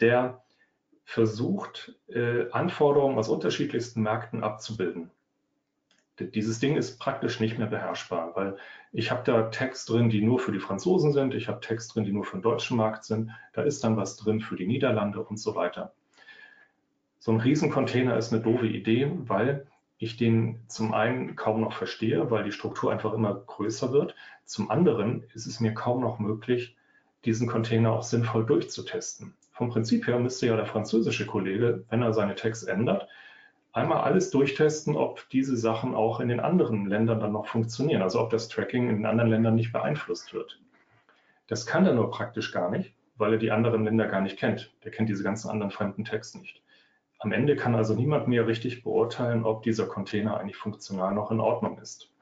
[0.00, 0.42] der
[1.04, 5.10] versucht, äh, Anforderungen aus unterschiedlichsten Märkten abzubilden.
[6.18, 8.56] Dieses Ding ist praktisch nicht mehr beherrschbar, weil
[8.90, 12.04] ich habe da Text drin, die nur für die Franzosen sind, ich habe Text drin,
[12.04, 15.22] die nur für den deutschen Markt sind, da ist dann was drin für die Niederlande
[15.22, 15.92] und so weiter.
[17.18, 19.66] So ein Riesencontainer ist eine doofe Idee, weil
[19.98, 24.14] ich den zum einen kaum noch verstehe, weil die Struktur einfach immer größer wird.
[24.44, 26.76] Zum anderen ist es mir kaum noch möglich,
[27.24, 29.34] diesen Container auch sinnvoll durchzutesten.
[29.52, 33.08] Vom Prinzip her müsste ja der französische Kollege, wenn er seine Text ändert,
[33.72, 38.20] einmal alles durchtesten, ob diese Sachen auch in den anderen Ländern dann noch funktionieren, also
[38.20, 40.60] ob das Tracking in den anderen Ländern nicht beeinflusst wird.
[41.48, 44.72] Das kann er nur praktisch gar nicht, weil er die anderen Länder gar nicht kennt.
[44.84, 46.62] Der kennt diese ganzen anderen fremden Tags nicht.
[47.18, 51.40] Am Ende kann also niemand mehr richtig beurteilen, ob dieser Container eigentlich funktional noch in
[51.40, 52.12] Ordnung ist.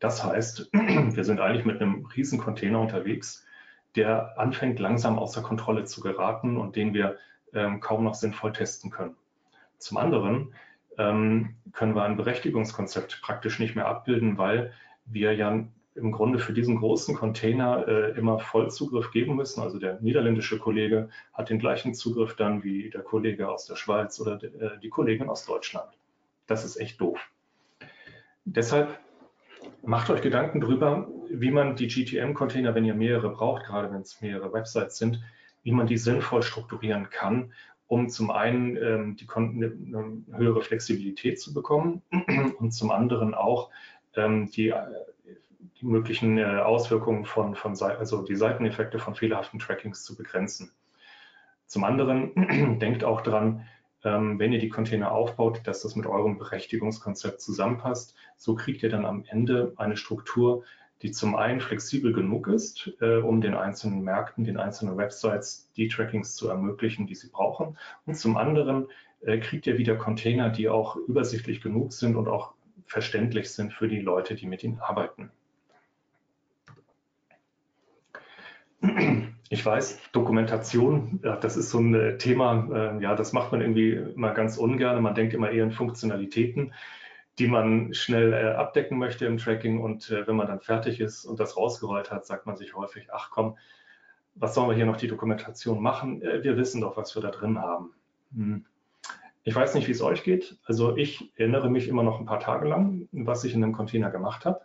[0.00, 3.46] Das heißt, wir sind eigentlich mit einem riesen Container unterwegs,
[3.96, 7.18] der anfängt langsam außer Kontrolle zu geraten und den wir
[7.52, 9.16] ähm, kaum noch sinnvoll testen können.
[9.78, 10.54] Zum anderen
[10.98, 14.72] ähm, können wir ein Berechtigungskonzept praktisch nicht mehr abbilden, weil
[15.04, 19.60] wir ja im Grunde für diesen großen Container äh, immer Vollzugriff geben müssen.
[19.60, 24.20] Also der niederländische Kollege hat den gleichen Zugriff dann wie der Kollege aus der Schweiz
[24.20, 25.90] oder de, äh, die Kollegin aus Deutschland.
[26.46, 27.18] Das ist echt doof.
[28.44, 28.98] Deshalb
[29.82, 34.20] macht euch Gedanken darüber, wie man die GTM-Container, wenn ihr mehrere braucht, gerade wenn es
[34.20, 35.20] mehrere Websites sind,
[35.62, 37.52] wie man die sinnvoll strukturieren kann,
[37.86, 42.02] um zum einen ähm, die eine höhere Flexibilität zu bekommen
[42.58, 43.70] und zum anderen auch
[44.14, 44.72] ähm, die,
[45.80, 50.72] die, möglichen äh, Auswirkungen von, von, also die Seiteneffekte von fehlerhaften Trackings zu begrenzen.
[51.66, 53.66] Zum anderen denkt auch dran,
[54.04, 58.14] ähm, wenn ihr die Container aufbaut, dass das mit eurem Berechtigungskonzept zusammenpasst.
[58.36, 60.64] So kriegt ihr dann am Ende eine Struktur,
[61.02, 65.88] die zum einen flexibel genug ist, äh, um den einzelnen Märkten, den einzelnen Websites die
[65.88, 67.78] Trackings zu ermöglichen, die sie brauchen.
[68.06, 68.88] Und zum anderen
[69.20, 72.54] äh, kriegt ihr wieder Container, die auch übersichtlich genug sind und auch
[72.86, 75.30] verständlich sind für die Leute, die mit ihnen arbeiten.
[79.52, 83.92] Ich weiß, Dokumentation, das ist so ein äh, Thema, äh, ja, das macht man irgendwie
[83.92, 85.02] immer ganz ungern.
[85.02, 86.72] Man denkt immer eher in Funktionalitäten
[87.40, 89.80] die man schnell äh, abdecken möchte im Tracking.
[89.80, 93.08] Und äh, wenn man dann fertig ist und das rausgerollt hat, sagt man sich häufig,
[93.12, 93.56] ach komm,
[94.34, 96.20] was sollen wir hier noch die Dokumentation machen?
[96.20, 97.94] Wir wissen doch, was wir da drin haben.
[98.34, 98.64] Hm.
[99.42, 100.58] Ich weiß nicht, wie es euch geht.
[100.64, 104.10] Also ich erinnere mich immer noch ein paar Tage lang, was ich in einem Container
[104.10, 104.60] gemacht habe.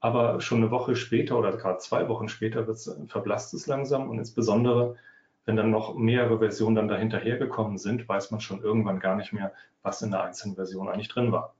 [0.00, 2.66] Aber schon eine Woche später oder gerade zwei Wochen später
[3.06, 4.96] verblasst es langsam und insbesondere,
[5.44, 9.32] wenn dann noch mehrere Versionen dann dahinter hergekommen sind, weiß man schon irgendwann gar nicht
[9.32, 11.54] mehr, was in der einzelnen Version eigentlich drin war.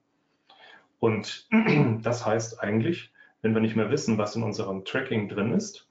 [1.00, 1.48] Und
[2.02, 5.88] das heißt eigentlich, wenn wir nicht mehr wissen, was in unserem Tracking drin ist,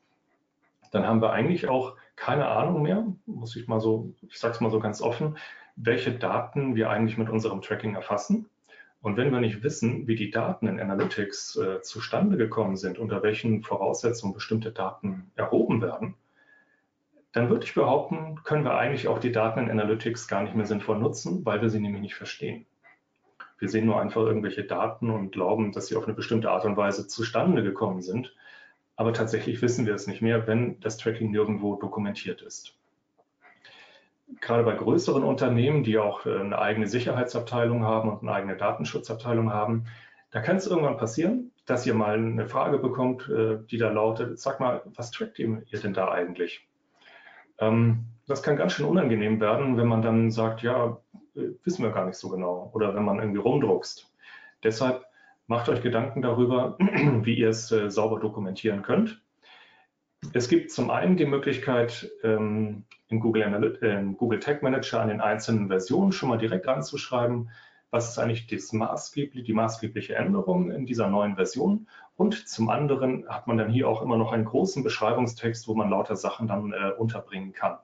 [0.92, 4.62] dann haben wir eigentlich auch keine Ahnung mehr, muss ich mal so, ich sage es
[4.62, 5.38] mal so ganz offen,
[5.76, 8.50] welche Daten wir eigentlich mit unserem Tracking erfassen.
[9.02, 13.22] Und wenn wir nicht wissen, wie die Daten in Analytics äh, zustande gekommen sind, unter
[13.24, 16.16] welchen Voraussetzungen bestimmte Daten erhoben werden,
[17.32, 20.66] dann würde ich behaupten, können wir eigentlich auch die Daten in Analytics gar nicht mehr
[20.66, 22.66] sinnvoll nutzen, weil wir sie nämlich nicht verstehen.
[23.60, 26.78] Wir sehen nur einfach irgendwelche Daten und glauben, dass sie auf eine bestimmte Art und
[26.78, 28.36] Weise zustande gekommen sind.
[28.96, 32.78] Aber tatsächlich wissen wir es nicht mehr, wenn das Tracking nirgendwo dokumentiert ist.
[34.42, 39.54] Gerade bei größeren Unternehmen, die auch äh, eine eigene Sicherheitsabteilung haben und eine eigene Datenschutzabteilung
[39.54, 39.86] haben,
[40.32, 44.40] da kann es irgendwann passieren, dass ihr mal eine Frage bekommt, äh, die da lautet,
[44.40, 46.68] sag mal, was trackt ihr denn da eigentlich?
[47.60, 51.00] Ähm, das kann ganz schön unangenehm werden, wenn man dann sagt, ja,
[51.36, 54.14] äh, wissen wir gar nicht so genau oder wenn man irgendwie rumdruckst.
[54.64, 55.06] Deshalb
[55.48, 59.22] macht euch Gedanken darüber, wie ihr es sauber dokumentieren könnt.
[60.34, 65.10] Es gibt zum einen die Möglichkeit, ähm, in Google, Analyt äh, Google Tag Manager an
[65.10, 67.50] den einzelnen Versionen schon mal direkt anzuschreiben,
[67.90, 71.88] was ist eigentlich maßgeblich, die maßgebliche Änderung in dieser neuen Version.
[72.18, 75.90] Und zum anderen hat man dann hier auch immer noch einen großen Beschreibungstext, wo man
[75.90, 77.78] lauter Sachen dann äh, unterbringen kann.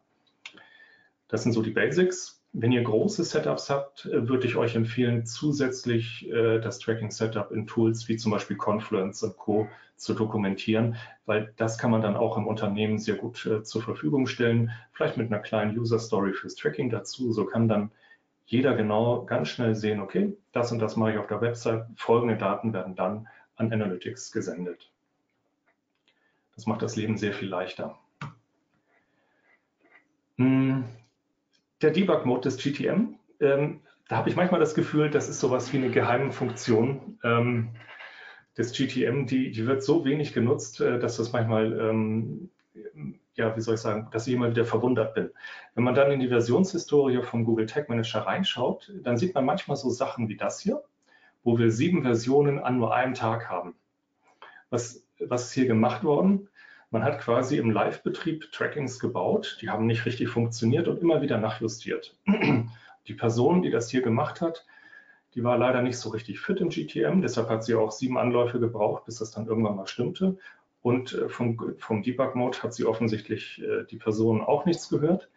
[1.30, 2.42] Das sind so die Basics.
[2.56, 7.66] Wenn ihr große Setups habt, äh, würde ich euch empfehlen, zusätzlich äh, das Tracking-Setup in
[7.66, 9.68] Tools wie zum Beispiel Confluence und Co.
[9.98, 14.28] zu dokumentieren, weil das kann man dann auch im Unternehmen sehr gut äh, zur Verfügung
[14.28, 14.70] stellen.
[14.92, 17.34] Vielleicht mit einer kleinen User-Story fürs Tracking dazu.
[17.34, 17.89] So kann dann
[18.46, 21.88] jeder genau ganz schnell sehen, okay, das und das mache ich auf der Website.
[21.96, 24.92] Folgende Daten werden dann an Analytics gesendet.
[26.54, 27.98] Das macht das Leben sehr viel leichter.
[30.38, 30.86] Hm
[31.84, 35.78] der Debug-Mode des GTM, ähm, da habe ich manchmal das Gefühl, das ist sowas wie
[35.78, 37.69] eine geheime Funktion ähm,
[38.58, 42.50] des GTM, die, die wird so wenig genutzt, äh, dass das manchmal, ähm,
[43.36, 45.32] ja, wie soll ich sagen, dass ich immer wieder verwundert bin.
[45.76, 49.78] Wenn man dann in die Versionshistorie vom Google Tag Manager reinschaut, dann sieht man manchmal
[49.78, 50.84] so Sachen wie das hier,
[51.43, 53.76] wo wir sieben Versionen an nur einem Tag haben.
[54.69, 56.50] Was, was ist hier gemacht worden?
[56.93, 61.39] Man hat quasi im Live-Betrieb Trackings gebaut, die haben nicht richtig funktioniert und immer wieder
[61.39, 62.15] nachjustiert.
[63.08, 64.67] Die Person, die das hier gemacht hat,
[65.34, 68.60] die war leider nicht so richtig fit im GTM, deshalb hat sie auch sieben Anläufe
[68.60, 70.38] gebraucht, bis das dann irgendwann mal stimmte.
[70.84, 75.32] Und äh, vom, vom Debug-Mode hat sie offensichtlich äh, die Person auch nichts gehört.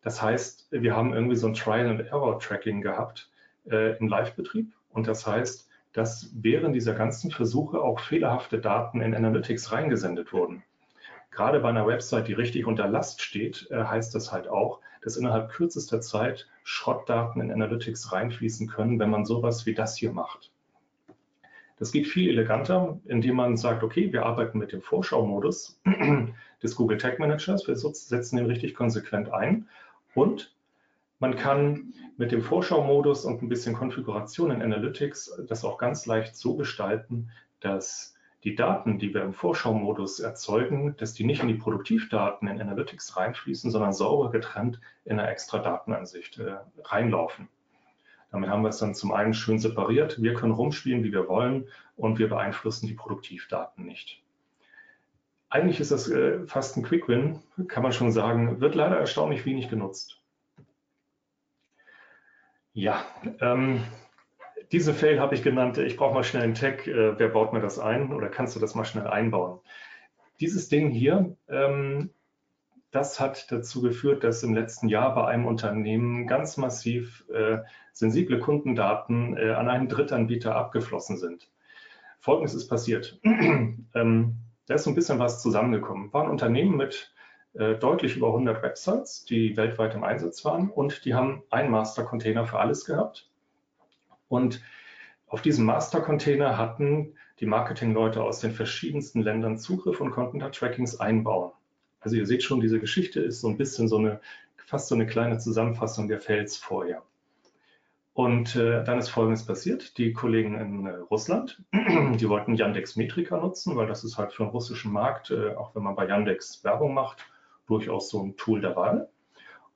[0.00, 3.30] Das heißt, wir haben irgendwie so ein Trial-and-Error-Tracking gehabt
[3.70, 4.72] äh, im Live-Betrieb.
[4.88, 10.64] Und das heißt, dass während dieser ganzen Versuche auch fehlerhafte Daten in Analytics reingesendet wurden.
[11.34, 15.16] Gerade bei einer Website, die richtig unter Last steht, äh, heißt das halt auch, dass
[15.16, 20.50] innerhalb kürzester Zeit Schrottdaten in Analytics reinfließen können, wenn man sowas wie das hier macht.
[21.76, 25.80] Das geht viel eleganter, indem man sagt, okay, wir arbeiten mit dem Vorschau-Modus
[26.62, 29.68] des Google Tag Managers, wir setzen den richtig konsequent ein
[30.14, 30.54] und
[31.18, 36.36] man kann mit dem Vorschau-Modus und ein bisschen Konfiguration in Analytics das auch ganz leicht
[36.36, 38.13] so gestalten, dass
[38.44, 43.16] die Daten, die wir im Vorschau-Modus erzeugen, dass die nicht in die Produktivdaten in Analytics
[43.16, 47.48] reinfließen, sondern sauber getrennt in eine extra Datenansicht äh, reinlaufen.
[48.30, 50.20] Damit haben wir es dann zum einen schön separiert.
[50.20, 54.22] Wir können rumspielen, wie wir wollen und wir beeinflussen die Produktivdaten nicht.
[55.48, 59.68] Eigentlich ist das äh, fast ein Quick-Win, kann man schon sagen, wird leider erstaunlich wenig
[59.70, 60.20] genutzt.
[62.72, 63.04] Ja,
[63.40, 63.84] ähm,
[64.74, 67.60] diese Fail habe ich genannt, ich brauche mal schnell einen Tag, äh, wer baut mir
[67.60, 69.60] das ein oder kannst du das mal schnell einbauen?
[70.40, 72.10] Dieses Ding hier ähm,
[72.94, 77.58] das hat dazu geführt, dass im letzten Jahr bei einem Unternehmen ganz massiv äh,
[77.92, 81.50] sensible Kundendaten äh, an einen Drittanbieter abgeflossen sind.
[82.20, 83.18] Folgendes ist passiert.
[83.24, 86.12] ähm, da ist so ein bisschen was zusammengekommen.
[86.12, 87.12] War ein Unternehmen mit
[87.54, 92.46] äh, deutlich über 100 Websites, die weltweit im Einsatz waren und die haben einen Master-Container
[92.46, 93.28] für alles gehabt.
[94.34, 94.60] Und
[95.28, 100.98] auf diesen Master-Container hatten die Marketingleute aus den verschiedensten Ländern Zugriff und konnten da Trackings
[100.98, 101.52] einbauen.
[102.00, 104.20] Also ihr seht schon, diese Geschichte ist so ein bisschen so eine,
[104.56, 107.02] fast so eine kleine Zusammenfassung der Fels vorher.
[108.12, 109.98] Und äh, dann ist Folgendes passiert.
[109.98, 114.42] Die Kollegen in äh, Russland, die wollten Yandex Metrika nutzen, weil das ist halt für
[114.42, 117.24] den russischen Markt, äh, auch wenn man bei Yandex Werbung macht,
[117.66, 119.08] durchaus so ein Tool der Wahl.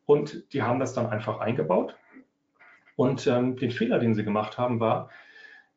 [0.05, 1.95] Und die haben das dann einfach eingebaut.
[2.99, 5.09] Und ähm, den Fehler, den sie gemacht haben, war,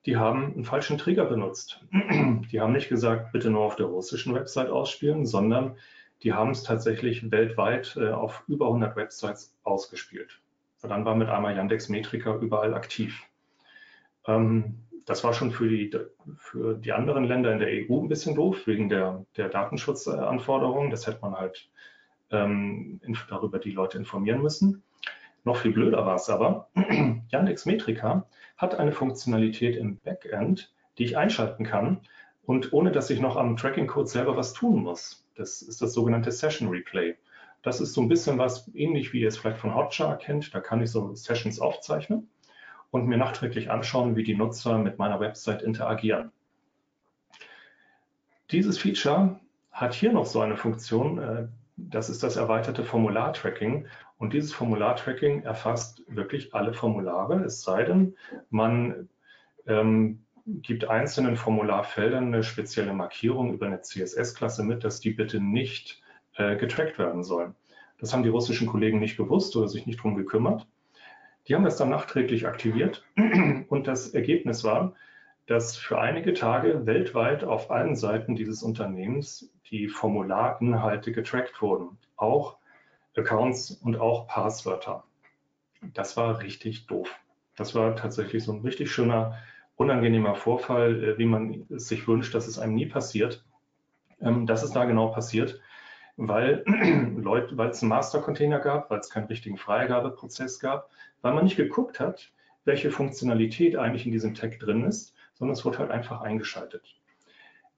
[0.08, 1.86] die haben einen falschen Trigger benutzt.
[1.94, 5.78] Die haben nicht gesagt, bitte nur auf der russischen Website ausspielen, sondern
[6.24, 10.42] die haben es tatsächlich weltweit äh, auf über 100 Websites ausgespielt.
[10.82, 13.22] Und dann war mit einmal Yandex Metrika überall aktiv.
[14.26, 15.92] Ähm, das war schon für die,
[16.38, 20.90] für die anderen Länder in der EU ein bisschen doof, wegen der, der Datenschutzanforderungen.
[20.90, 21.70] Das hätte man halt
[22.32, 24.82] ähm, darüber die Leute informieren müssen.
[25.44, 26.70] Noch viel blöder war es aber,
[27.30, 28.28] Yandex Metrika
[28.58, 32.02] hat eine Funktionalität im Backend, die ich einschalten kann
[32.44, 35.26] und ohne dass ich noch am Tracking-Code selber was tun muss.
[35.36, 37.16] Das ist das sogenannte Session Replay.
[37.64, 40.54] Das ist so ein bisschen was ähnlich wie ihr es vielleicht von Hotjar kennt.
[40.54, 42.30] Da kann ich so Sessions aufzeichnen
[42.92, 46.32] und mir nachträglich anschauen, wie die Nutzer mit meiner Website interagieren.
[48.52, 49.40] Dieses Feature
[49.72, 51.48] hat hier noch so eine Funktion, äh,
[51.90, 53.88] das ist das erweiterte Formular-Tracking.
[54.18, 58.16] Und dieses Formular-Tracking erfasst wirklich alle Formulare, es sei denn,
[58.50, 59.10] man
[59.68, 66.02] ähm, gibt einzelnen Formularfeldern eine spezielle Markierung über eine CSS-Klasse mit, dass die bitte nicht
[66.36, 67.56] äh, getrackt werden sollen.
[68.00, 70.68] Das haben die russischen Kollegen nicht gewusst oder sich nicht darum gekümmert.
[71.48, 74.94] Die haben das dann nachträglich aktiviert und das Ergebnis war,
[75.48, 82.58] dass für einige Tage weltweit auf allen Seiten dieses Unternehmens die Formularinhalte getrackt wurden, auch
[83.16, 85.04] Accounts und auch Passwörter.
[85.94, 87.14] Das war richtig doof.
[87.56, 89.38] Das war tatsächlich so ein richtig schöner
[89.76, 93.44] unangenehmer Vorfall, äh, wie man es sich wünscht, dass es einem nie passiert.
[94.22, 95.60] Ähm, das ist da genau passiert,
[96.18, 96.64] weil
[97.18, 100.90] Leute, weil es einen Master-Container gab, weil es keinen richtigen Freigabeprozess gab,
[101.22, 102.32] weil man nicht geguckt hat,
[102.64, 107.02] welche Funktionalität eigentlich in diesem Tag drin ist, sondern es wurde halt einfach eingeschaltet.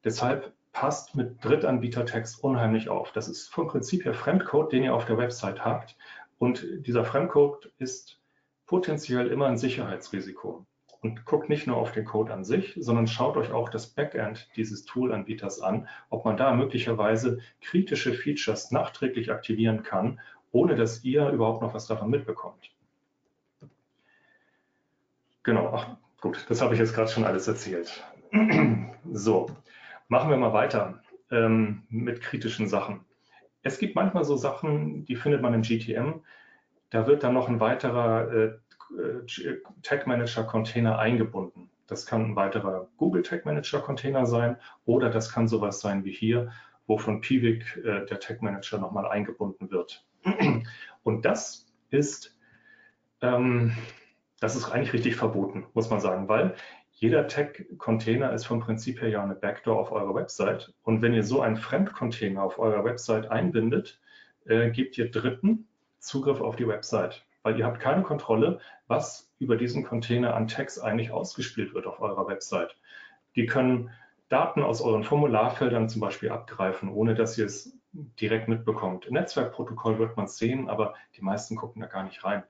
[0.04, 3.13] Deshalb passt mit Drittanbieter-Tags unheimlich auf.
[3.13, 5.95] Das ist vom Prinzip her Fremdcode, den ihr auf der Website habt.
[6.39, 8.19] Und dieser Fremdcode ist
[8.65, 10.65] potenziell immer ein Sicherheitsrisiko
[10.99, 14.49] und guckt nicht nur auf den Code an sich, sondern schaut euch auch das Backend
[14.58, 20.19] dieses Tool-Anbieters an, ob man da möglicherweise kritische Features nachträglich aktivieren kann,
[20.52, 22.71] ohne dass ihr überhaupt noch was davon mitbekommt.
[25.43, 28.01] Genau, ach gut, das habe ich jetzt gerade schon alles erzählt.
[29.12, 29.47] so,
[30.07, 33.01] machen wir mal weiter ähm, mit kritischen Sachen.
[33.61, 36.21] Es gibt manchmal so Sachen, die findet man im GTM,
[36.91, 38.45] da wird dann noch ein weiterer äh,
[38.95, 41.69] äh, Tag Manager Container eingebunden.
[41.88, 44.55] Das kann ein weiterer Google Tag Manager Container sein
[44.86, 46.53] oder das kann sowas sein wie hier,
[46.88, 50.05] wo von Piwik äh, der Tag Manager nochmal eingebunden wird.
[51.03, 52.38] Und das ist,
[53.21, 53.76] ähm,
[54.44, 56.56] das ist eigentlich richtig verboten, muss man sagen, weil
[56.91, 60.74] jeder Tag-Container ist vom Prinzip her ja eine Backdoor auf eurer Website.
[60.84, 64.00] Und wenn ihr so einen Fremdcontainer auf eurer Website einbindet,
[64.46, 65.68] äh, gebt ihr Dritten
[66.00, 70.80] Zugriff auf die Website weil ihr habt keine Kontrolle, was über diesen Container an Tags
[70.80, 72.76] eigentlich ausgespielt wird auf eurer Website.
[73.36, 73.91] Die können
[74.30, 79.06] Daten aus euren Formularfeldern zum Beispiel abgreifen, ohne dass ihr es direkt mitbekommt.
[79.06, 82.44] Im Netzwerkprotokoll wird man es sehen, aber die meisten gucken da gar nicht rein.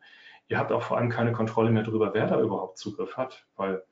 [0.48, 3.84] Ihr habt auch vor allem keine Kontrolle mehr darüber, wer da überhaupt Zugriff hat, weil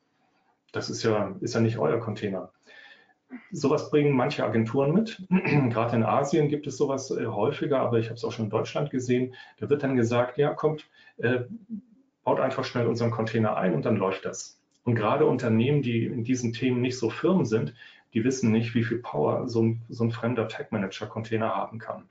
[0.71, 2.51] das ist ja, ist ja nicht euer Container.
[3.51, 5.21] Sowas bringen manche Agenturen mit.
[5.29, 8.51] Gerade in Asien gibt es sowas äh, häufiger, aber ich habe es auch schon in
[8.51, 9.35] Deutschland gesehen.
[9.57, 11.41] Da wird dann gesagt, ja, kommt, äh,
[12.23, 14.59] baut einfach schnell unseren Container ein und dann läuft das.
[14.83, 17.73] Und gerade Unternehmen, die in diesen Themen nicht so firm sind,
[18.13, 21.79] die wissen nicht, wie viel Power so ein, so ein fremder Tag Manager Container haben
[21.79, 22.09] kann.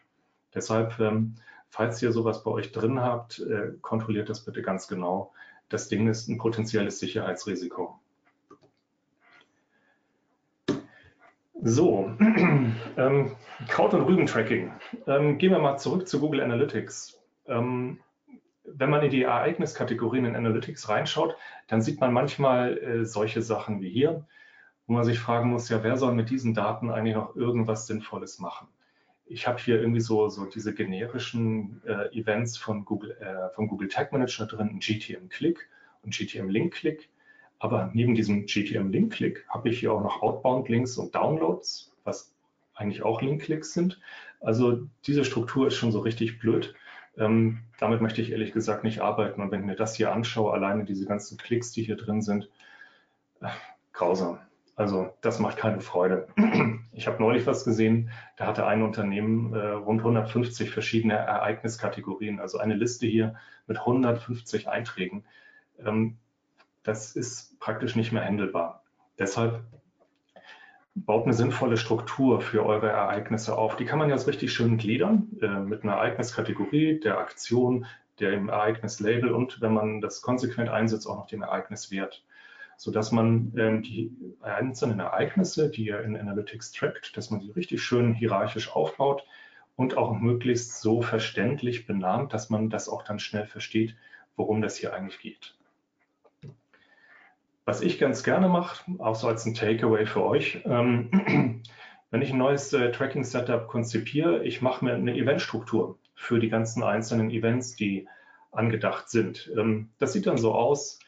[0.55, 1.35] Deshalb, ähm,
[1.71, 5.33] falls ihr sowas bei euch drin habt, äh, kontrolliert das bitte ganz genau.
[5.69, 7.99] Das Ding ist ein potenzielles Sicherheitsrisiko.
[11.63, 12.11] So,
[12.97, 13.37] ähm,
[13.69, 14.73] Kraut- und Rüben-Tracking.
[15.07, 17.21] Ähm, gehen wir mal zurück zu Google Analytics.
[17.47, 18.01] Ähm,
[18.65, 21.37] wenn man in die Ereigniskategorien in Analytics reinschaut,
[21.69, 24.27] dann sieht man manchmal äh, solche Sachen wie hier,
[24.87, 28.39] wo man sich fragen muss, ja, wer soll mit diesen Daten eigentlich noch irgendwas Sinnvolles
[28.39, 28.69] machen?
[29.31, 33.89] Ich habe hier irgendwie so, so diese generischen äh, Events von Google, äh, von Google
[33.89, 35.69] Tag Manager drin, GTM Click
[36.03, 37.09] und GTM Link Click.
[37.61, 42.35] Aber neben diesem GTM-Link-Click habe ich hier auch noch Outbound-Links und Downloads, was
[42.75, 44.01] eigentlich auch Link-Clicks sind.
[44.41, 46.75] Also diese Struktur ist schon so richtig blöd.
[47.19, 49.43] Ähm, damit möchte ich ehrlich gesagt nicht arbeiten.
[49.43, 52.49] Und wenn ich mir das hier anschaue, alleine diese ganzen Klicks, die hier drin sind,
[53.43, 53.49] äh,
[53.93, 54.39] grausam.
[54.81, 56.27] Also das macht keine Freude.
[56.93, 62.59] Ich habe neulich was gesehen, da hatte ein Unternehmen äh, rund 150 verschiedene Ereigniskategorien, also
[62.59, 65.25] eine Liste hier mit 150 Einträgen.
[65.79, 66.19] Ähm,
[66.83, 68.83] das ist praktisch nicht mehr handelbar.
[69.19, 69.63] Deshalb
[70.95, 73.77] baut eine sinnvolle Struktur für eure Ereignisse auf.
[73.77, 77.87] Die kann man jetzt richtig schön gliedern äh, mit einer Ereigniskategorie, der Aktion,
[78.19, 82.25] dem Ereignislabel und wenn man das konsequent einsetzt, auch noch dem Ereigniswert,
[82.81, 84.11] sodass man ähm, die
[84.41, 89.27] einzelnen Ereignisse, die ihr in Analytics trackt, dass man sie richtig schön hierarchisch aufbaut
[89.77, 93.97] und auch möglichst so verständlich benannt, dass man das auch dann schnell versteht,
[94.35, 95.55] worum das hier eigentlich geht.
[97.67, 101.63] Was ich ganz gerne mache, auch so als ein Takeaway für euch, ähm,
[102.11, 106.83] wenn ich ein neues äh, Tracking-Setup konzipiere, ich mache mir eine Eventstruktur für die ganzen
[106.83, 108.09] einzelnen Events, die
[108.53, 109.53] angedacht sind.
[109.55, 110.99] Ähm, das sieht dann so aus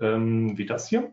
[0.00, 1.12] ähm, wie das hier.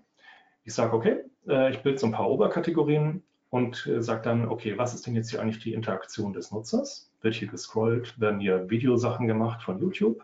[0.66, 4.78] Ich sage, okay, äh, ich bilde so ein paar Oberkategorien und äh, sage dann, okay,
[4.78, 7.12] was ist denn jetzt hier eigentlich die Interaktion des Nutzers?
[7.22, 8.20] Wird hier gescrollt?
[8.20, 10.22] Werden hier Videosachen gemacht von YouTube?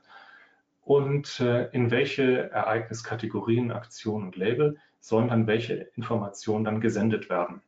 [0.83, 7.61] und äh, in welche Ereigniskategorien, Aktionen und Label sollen dann welche Informationen dann gesendet werden.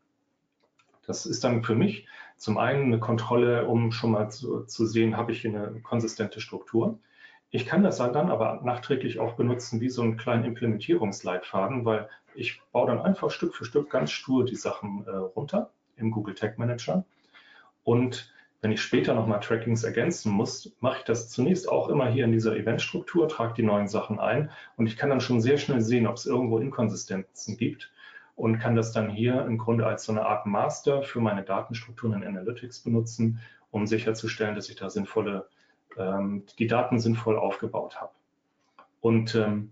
[1.05, 2.07] Das ist dann für mich
[2.37, 6.41] zum einen eine Kontrolle, um schon mal zu, zu sehen, habe ich hier eine konsistente
[6.41, 6.99] Struktur.
[7.49, 12.61] Ich kann das dann aber nachträglich auch benutzen wie so einen kleinen Implementierungsleitfaden, weil ich
[12.71, 16.57] baue dann einfach Stück für Stück ganz stur die Sachen äh, runter im Google Tag
[16.57, 17.05] Manager
[17.83, 18.31] und
[18.61, 22.31] wenn ich später nochmal Trackings ergänzen muss, mache ich das zunächst auch immer hier in
[22.31, 26.07] dieser Eventstruktur, trage die neuen Sachen ein und ich kann dann schon sehr schnell sehen,
[26.07, 27.91] ob es irgendwo Inkonsistenzen gibt
[28.35, 32.21] und kann das dann hier im Grunde als so eine Art Master für meine Datenstrukturen
[32.21, 33.39] in Analytics benutzen,
[33.71, 35.47] um sicherzustellen, dass ich da sinnvolle,
[35.97, 38.11] ähm, die Daten sinnvoll aufgebaut habe.
[39.01, 39.71] Und ähm,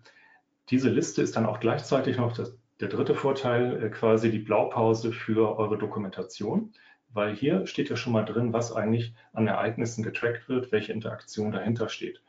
[0.70, 5.12] diese Liste ist dann auch gleichzeitig noch das, der dritte Vorteil, äh, quasi die Blaupause
[5.12, 6.74] für eure Dokumentation
[7.14, 11.51] weil hier steht ja schon mal drin, was eigentlich an Ereignissen getrackt wird, welche Interaktion
[11.51, 12.22] dahinter steht.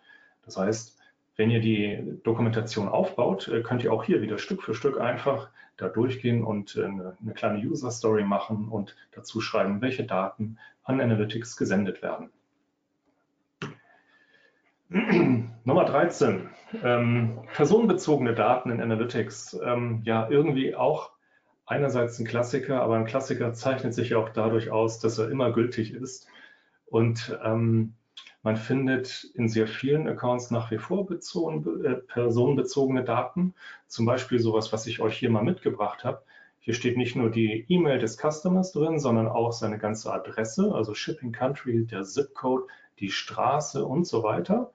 [0.45, 0.99] Das heißt,
[1.37, 5.49] wenn ihr die Dokumentation aufbaut, äh, könnt ihr auch hier wieder Stück für Stück einfach
[5.77, 10.59] da durchgehen und äh, eine, eine kleine User Story machen und dazu schreiben, welche Daten
[10.85, 12.31] an Analytics gesendet werden.
[15.65, 16.51] Nummer 13.
[16.85, 19.59] Ähm, personenbezogene Daten in Analytics.
[19.65, 21.13] Ähm, ja, irgendwie auch
[21.65, 25.51] einerseits ein Klassiker, aber ein Klassiker zeichnet sich ja auch dadurch aus, dass er immer
[25.53, 26.27] gültig ist.
[26.85, 27.95] Und ähm,
[28.43, 33.55] man findet in sehr vielen Accounts nach wie vor bezogen, äh, personenbezogene Daten.
[33.87, 36.23] Zum Beispiel sowas, was ich euch hier mal mitgebracht habe.
[36.59, 40.93] Hier steht nicht nur die E-Mail des Customers drin, sondern auch seine ganze Adresse, also
[40.93, 42.67] Shipping Country, der Zip-Code,
[43.01, 44.71] die Straße und so weiter.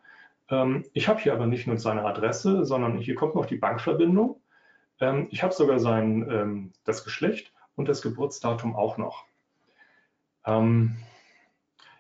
[0.49, 4.41] Ähm, ich habe hier aber nicht nur seine Adresse, sondern hier kommt noch die Bankverbindung
[4.99, 9.25] ähm, ich habe sogar sein, ähm, das Geschlecht und das Geburtsdatum auch noch.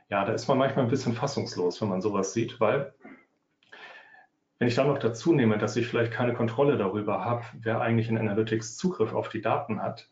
[0.09, 2.93] Ja, da ist man manchmal ein bisschen fassungslos, wenn man sowas sieht, weil
[4.57, 8.07] wenn ich dann noch dazu nehme, dass ich vielleicht keine Kontrolle darüber habe, wer eigentlich
[8.07, 10.09] in Analytics Zugriff auf die Daten hat,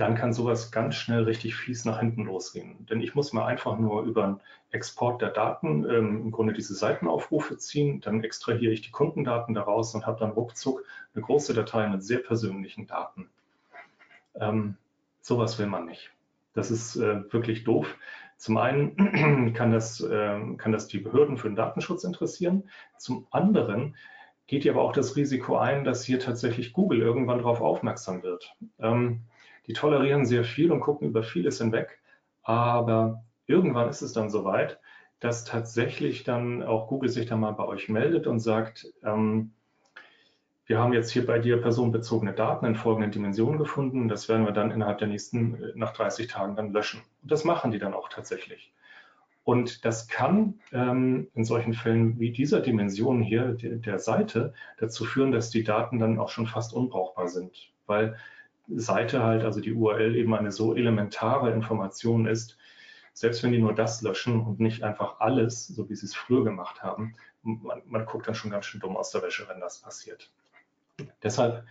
[0.00, 2.86] dann kann sowas ganz schnell richtig fies nach hinten losgehen.
[2.86, 4.40] Denn ich muss mir einfach nur über einen
[4.70, 9.94] Export der Daten ähm, im Grunde diese Seitenaufrufe ziehen, dann extrahiere ich die Kundendaten daraus
[9.94, 10.84] und habe dann ruckzuck
[11.14, 13.28] eine große Datei mit sehr persönlichen Daten.
[14.36, 14.76] Ähm,
[15.20, 16.10] sowas will man nicht.
[16.54, 17.94] Das ist äh, wirklich doof,
[18.38, 22.70] Zum einen kann das, äh, kann das die Behörden für den Datenschutz interessieren.
[22.96, 23.96] Zum anderen
[24.46, 28.56] geht ihr aber auch das Risiko ein, dass hier tatsächlich Google irgendwann darauf aufmerksam wird.
[28.78, 29.20] Ähm,
[29.70, 32.00] die tolerieren sehr viel und gucken über vieles hinweg,
[32.42, 34.80] aber irgendwann ist es dann soweit,
[35.20, 39.52] dass tatsächlich dann auch Google sich dann mal bei euch meldet und sagt, ähm,
[40.66, 44.08] wir haben jetzt hier bei dir personenbezogene Daten in folgenden Dimensionen gefunden.
[44.08, 47.02] Das werden wir dann innerhalb der nächsten, äh, nach 30 Tagen dann löschen.
[47.22, 48.72] Und das machen die dann auch tatsächlich.
[49.44, 55.04] Und das kann ähm, in solchen Fällen wie dieser Dimension hier der, der, Seite dazu
[55.04, 58.16] führen, dass die Daten dann auch schon fast unbrauchbar sind, weil
[58.76, 62.58] Seite halt, also die URL eben eine so elementare Information ist,
[63.12, 66.44] selbst wenn die nur das löschen und nicht einfach alles, so wie sie es früher
[66.44, 69.80] gemacht haben, man, man guckt dann schon ganz schön dumm aus der Wäsche, wenn das
[69.80, 70.30] passiert.
[71.22, 71.64] Deshalb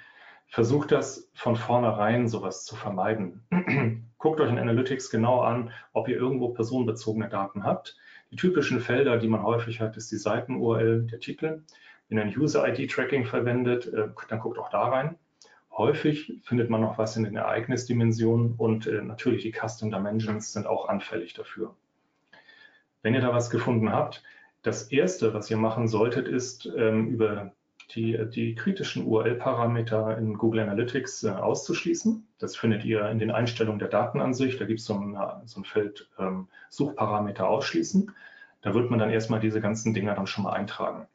[0.48, 3.44] versucht das von vornherein sowas zu vermeiden.
[4.18, 7.98] Guckt euch in Analytics genau an, ob ihr irgendwo personenbezogene Daten habt.
[8.32, 11.64] Die typischen Felder, die man häufig hat, ist die Seiten-URL, der Titel.
[12.08, 15.18] Wenn ihr ein User-ID-Tracking verwendet, äh, dann guckt auch da rein.
[15.80, 20.68] Häufig findet man noch was in den Ereignisdimensionen und äh, natürlich die Custom Dimensions sind
[20.68, 21.74] auch anfällig dafür.
[23.02, 24.22] Wenn ihr da was gefunden habt,
[24.62, 27.54] das erste, was ihr machen solltet, ist ähm, über
[27.96, 32.28] die, die kritischen URL-Parameter in Google Analytics äh, auszuschließen.
[32.40, 34.60] Das findet ihr in den Einstellungen der Datenansicht.
[34.60, 35.02] Da gibt es so,
[35.46, 38.12] so, ein Feld ähm, Suchparameter ausschließen.
[38.64, 41.08] Da wird man dann erstmal diese ganzen Dinger dann schon mal eintragen.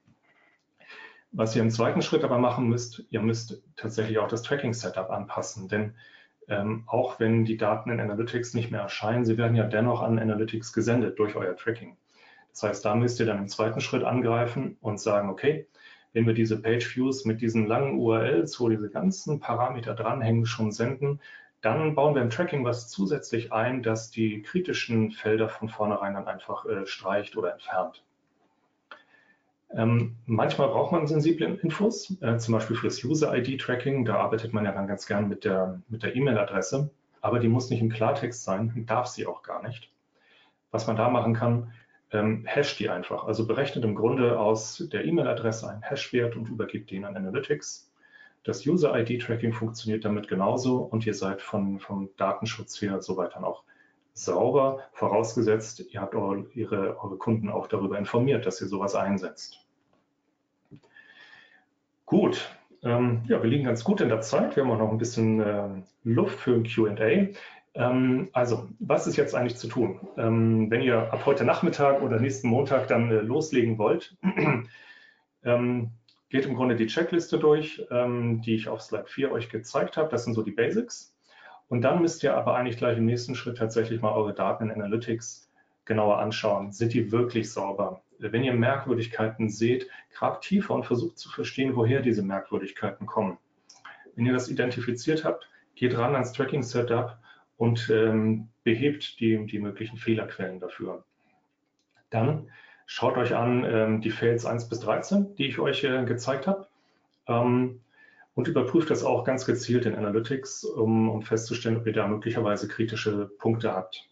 [1.36, 5.66] Was ihr im zweiten Schritt aber machen müsst, ihr müsst tatsächlich auch das Tracking-Setup anpassen,
[5.66, 5.94] denn
[6.46, 10.20] ähm, auch wenn die Daten in Analytics nicht mehr erscheinen, sie werden ja dennoch an
[10.20, 11.96] Analytics gesendet durch euer Tracking.
[12.52, 15.66] Das heißt, da müsst ihr dann im zweiten Schritt angreifen und sagen, okay,
[16.12, 20.70] wenn wir diese Page Views mit diesen langen URLs, wo diese ganzen Parameter dranhängen, schon
[20.70, 21.20] senden,
[21.62, 26.28] dann bauen wir im Tracking was zusätzlich ein, das die kritischen Felder von vornherein dann
[26.28, 28.04] einfach äh, streicht oder entfernt.
[29.70, 34.04] Ähm, manchmal braucht man sensible Infos, äh, zum Beispiel für das User-ID-Tracking.
[34.04, 36.90] Da arbeitet man ja dann ganz gern mit der mit der E-Mail-Adresse,
[37.20, 39.90] aber die muss nicht im Klartext sein, darf sie auch gar nicht.
[40.70, 41.72] Was man da machen kann,
[42.12, 43.24] ähm, hasht die einfach.
[43.24, 47.90] Also berechnet im Grunde aus der E-Mail-Adresse einen Hash-Wert und übergibt den an Analytics.
[48.44, 53.64] Das User-ID-Tracking funktioniert damit genauso und ihr seid von, vom Datenschutz her soweit dann auch
[54.14, 59.60] sauber, vorausgesetzt, ihr habt eure, ihre, eure Kunden auch darüber informiert, dass ihr sowas einsetzt.
[62.06, 62.48] Gut,
[62.82, 64.56] ähm, ja, wir liegen ganz gut in der Zeit.
[64.56, 65.68] Wir haben auch noch ein bisschen äh,
[66.04, 67.34] Luft für ein QA.
[67.74, 70.00] Ähm, also, was ist jetzt eigentlich zu tun?
[70.16, 74.16] Ähm, wenn ihr ab heute Nachmittag oder nächsten Montag dann äh, loslegen wollt,
[75.44, 75.90] ähm,
[76.28, 80.10] geht im Grunde die Checkliste durch, ähm, die ich auf Slide 4 euch gezeigt habe.
[80.10, 81.13] Das sind so die Basics.
[81.68, 84.70] Und dann müsst ihr aber eigentlich gleich im nächsten Schritt tatsächlich mal eure Daten in
[84.70, 85.50] Analytics
[85.84, 86.72] genauer anschauen.
[86.72, 88.02] Sind die wirklich sauber?
[88.18, 93.38] Wenn ihr Merkwürdigkeiten seht, grabt tiefer und versucht zu verstehen, woher diese Merkwürdigkeiten kommen.
[94.14, 97.18] Wenn ihr das identifiziert habt, geht ran ans Tracking-Setup
[97.56, 101.04] und ähm, behebt die, die möglichen Fehlerquellen dafür.
[102.10, 102.50] Dann
[102.86, 106.68] schaut euch an ähm, die Fails 1 bis 13, die ich euch äh, gezeigt habe.
[107.26, 107.80] Ähm,
[108.34, 112.68] und überprüft das auch ganz gezielt in Analytics, um, um festzustellen, ob ihr da möglicherweise
[112.68, 114.08] kritische Punkte habt.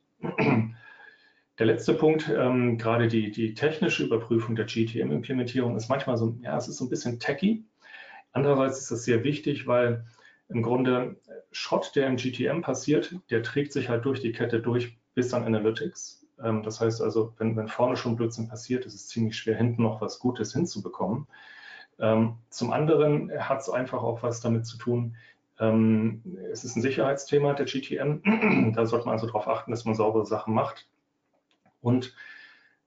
[1.59, 6.57] Der letzte Punkt, ähm, gerade die, die technische Überprüfung der GTM-Implementierung ist manchmal so, ja,
[6.57, 7.65] es ist so ein bisschen tacky.
[8.33, 10.07] Andererseits ist das sehr wichtig, weil
[10.49, 11.17] im Grunde
[11.51, 15.45] Schrott, der im GTM passiert, der trägt sich halt durch die Kette durch bis an
[15.45, 16.27] Analytics.
[16.43, 19.83] Ähm, das heißt also, wenn, wenn vorne schon Blödsinn passiert, ist es ziemlich schwer, hinten
[19.83, 21.27] noch was Gutes hinzubekommen.
[21.99, 25.17] Ähm, zum anderen hat es einfach auch was damit zu tun,
[25.61, 28.73] ähm, es ist ein Sicherheitsthema der GTM.
[28.75, 30.89] da sollte man also darauf achten, dass man saubere Sachen macht.
[31.81, 32.15] Und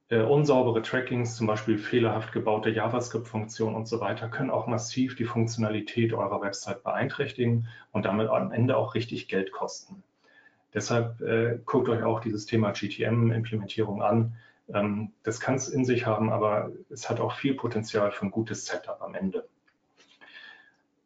[0.10, 5.26] äh, unsaubere Trackings, zum Beispiel fehlerhaft gebaute JavaScript-Funktionen und so weiter, können auch massiv die
[5.26, 10.04] Funktionalität eurer Website beeinträchtigen und damit am Ende auch richtig Geld kosten.
[10.74, 14.36] Deshalb äh, guckt euch auch dieses Thema GTM-Implementierung an.
[14.74, 18.32] Ähm, das kann es in sich haben, aber es hat auch viel Potenzial für ein
[18.32, 19.48] gutes Setup am Ende.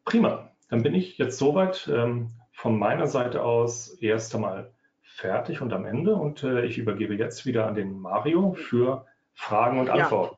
[0.04, 5.72] Prima, dann bin ich jetzt soweit ähm, von meiner Seite aus erst einmal fertig und
[5.72, 6.14] am Ende.
[6.14, 10.36] Und äh, ich übergebe jetzt wieder an den Mario für Fragen und Antworten.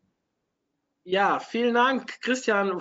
[1.04, 1.32] Ja.
[1.34, 2.80] ja vielen Dank, Christian.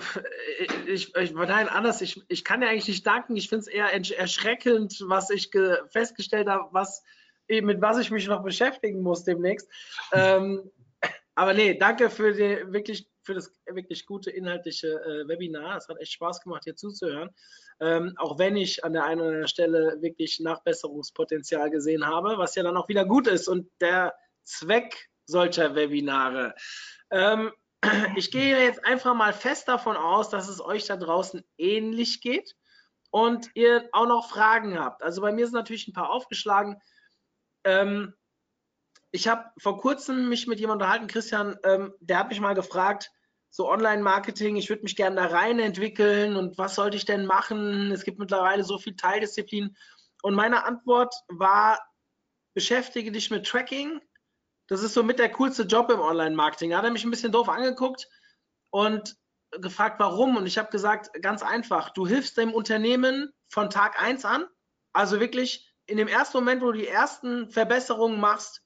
[0.86, 2.00] Ich, ich, nein, anders.
[2.00, 3.36] Ich, ich kann dir eigentlich nicht danken.
[3.36, 5.50] Ich finde es eher erschreckend, was ich
[5.90, 7.04] festgestellt habe, was,
[7.60, 9.68] mit was ich mich noch beschäftigen muss demnächst.
[10.12, 10.70] ähm,
[11.34, 15.76] aber nee, danke für die wirklich für das wirklich gute inhaltliche äh, Webinar.
[15.76, 17.30] Es hat echt Spaß gemacht, hier zuzuhören.
[17.80, 22.54] Ähm, auch wenn ich an der einen oder anderen Stelle wirklich Nachbesserungspotenzial gesehen habe, was
[22.54, 23.48] ja dann auch wieder gut ist.
[23.48, 26.54] Und der Zweck solcher Webinare?
[27.10, 27.52] Ähm,
[28.16, 32.54] ich gehe jetzt einfach mal fest davon aus, dass es euch da draußen ähnlich geht
[33.10, 35.02] und ihr auch noch Fragen habt.
[35.02, 36.80] Also bei mir sind natürlich ein paar aufgeschlagen.
[37.64, 38.14] Ähm,
[39.10, 43.10] ich habe vor kurzem mich mit jemandem unterhalten, Christian, ähm, der hat mich mal gefragt,
[43.50, 47.92] so Online-Marketing, ich würde mich gerne da rein entwickeln und was sollte ich denn machen?
[47.92, 49.76] Es gibt mittlerweile so viel Teildisziplinen.
[50.22, 51.78] Und meine Antwort war,
[52.54, 54.00] beschäftige dich mit Tracking.
[54.68, 56.70] Das ist so mit der coolste Job im Online-Marketing.
[56.70, 58.08] Da hat er mich ein bisschen doof angeguckt
[58.70, 59.16] und
[59.50, 60.38] gefragt, warum.
[60.38, 64.46] Und ich habe gesagt, ganz einfach, du hilfst dem Unternehmen von Tag 1 an.
[64.94, 68.62] Also wirklich in dem ersten Moment, wo du die ersten Verbesserungen machst,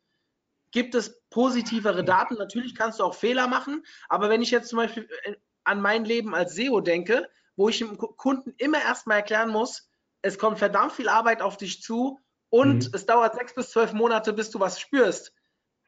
[0.70, 2.34] gibt es positivere Daten.
[2.34, 6.04] Natürlich kannst du auch Fehler machen, aber wenn ich jetzt zum Beispiel äh, an mein
[6.04, 9.90] Leben als SEO denke, wo ich dem Kunden immer erstmal erklären muss,
[10.22, 12.90] es kommt verdammt viel Arbeit auf dich zu und mhm.
[12.94, 15.32] es dauert sechs bis zwölf Monate, bis du was spürst.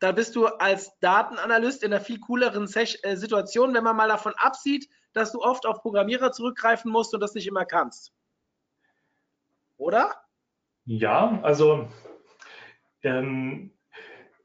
[0.00, 4.34] Da bist du als Datenanalyst in einer viel cooleren äh, Situation, wenn man mal davon
[4.38, 8.12] absieht, dass du oft auf Programmierer zurückgreifen musst und das nicht immer kannst.
[9.76, 10.16] Oder?
[10.90, 11.86] Ja, also
[13.02, 13.72] ähm,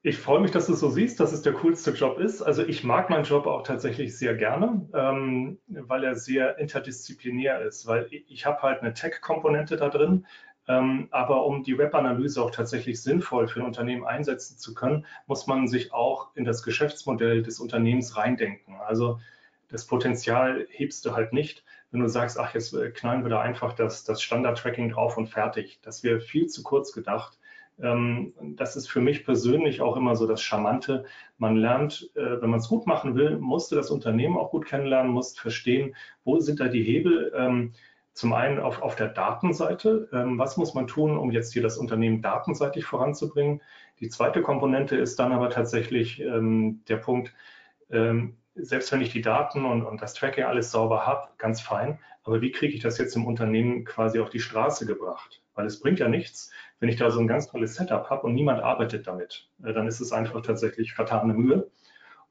[0.01, 2.41] ich freue mich, dass du es so siehst, dass es der coolste Job ist.
[2.41, 7.87] Also ich mag meinen Job auch tatsächlich sehr gerne, ähm, weil er sehr interdisziplinär ist,
[7.87, 10.25] weil ich, ich habe halt eine Tech-Komponente da drin.
[10.67, 15.47] Ähm, aber um die Webanalyse auch tatsächlich sinnvoll für ein Unternehmen einsetzen zu können, muss
[15.47, 18.75] man sich auch in das Geschäftsmodell des Unternehmens reindenken.
[18.85, 19.21] Also
[19.69, 21.63] das Potenzial hebst du halt nicht,
[21.93, 25.27] wenn du sagst, ach, jetzt äh, knallen wir da einfach das, das Standard-Tracking drauf und
[25.27, 25.79] fertig.
[25.83, 27.37] Das wäre viel zu kurz gedacht.
[27.79, 31.05] Ähm, das ist für mich persönlich auch immer so das Charmante.
[31.37, 34.65] Man lernt, äh, wenn man es gut machen will, musst du das Unternehmen auch gut
[34.65, 37.31] kennenlernen, musst verstehen, wo sind da die Hebel.
[37.35, 37.73] Ähm,
[38.13, 40.09] zum einen auf, auf der Datenseite.
[40.11, 43.61] Ähm, was muss man tun, um jetzt hier das Unternehmen datenseitig voranzubringen?
[43.99, 47.33] Die zweite Komponente ist dann aber tatsächlich der Punkt,
[48.55, 52.41] selbst wenn ich die Daten und, und das Tracking alles sauber habe, ganz fein, aber
[52.41, 55.41] wie kriege ich das jetzt im Unternehmen quasi auf die Straße gebracht?
[55.55, 58.33] Weil es bringt ja nichts, wenn ich da so ein ganz tolles Setup habe und
[58.33, 59.49] niemand arbeitet damit.
[59.63, 61.69] Äh, dann ist es einfach tatsächlich vertane Mühe.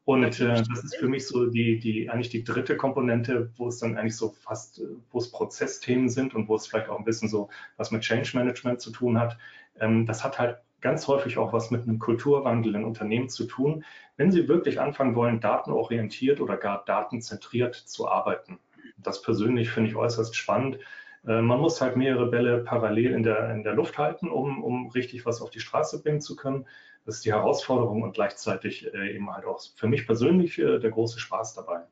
[0.05, 3.79] Und äh, das ist für mich so die, die, eigentlich die dritte Komponente, wo es
[3.79, 7.05] dann eigentlich so fast, äh, wo es Prozessthemen sind und wo es vielleicht auch ein
[7.05, 9.39] bisschen so was mit Change Management zu tun hat.
[9.79, 13.85] Ähm, das hat halt ganz häufig auch was mit einem Kulturwandel in Unternehmen zu tun,
[14.17, 18.59] wenn sie wirklich anfangen wollen, datenorientiert oder gar datenzentriert zu arbeiten.
[18.99, 20.79] Das persönlich finde ich äußerst spannend,
[21.27, 24.89] äh, man muss halt mehrere Bälle parallel in der, in der Luft halten, um, um
[24.91, 26.67] richtig was auf die Straße bringen zu können.
[27.05, 30.91] Das ist die Herausforderung und gleichzeitig äh, eben halt auch für mich persönlich äh, der
[30.91, 31.83] große Spaß dabei.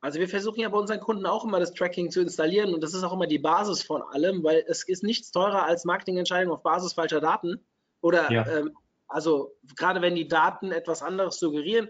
[0.00, 2.94] Also wir versuchen ja bei unseren Kunden auch immer das Tracking zu installieren und das
[2.94, 6.62] ist auch immer die Basis von allem, weil es ist nichts teurer als Marketingentscheidungen auf
[6.62, 7.60] Basis falscher Daten
[8.00, 8.46] oder ja.
[8.46, 8.76] ähm,
[9.08, 11.88] also gerade wenn die Daten etwas anderes suggerieren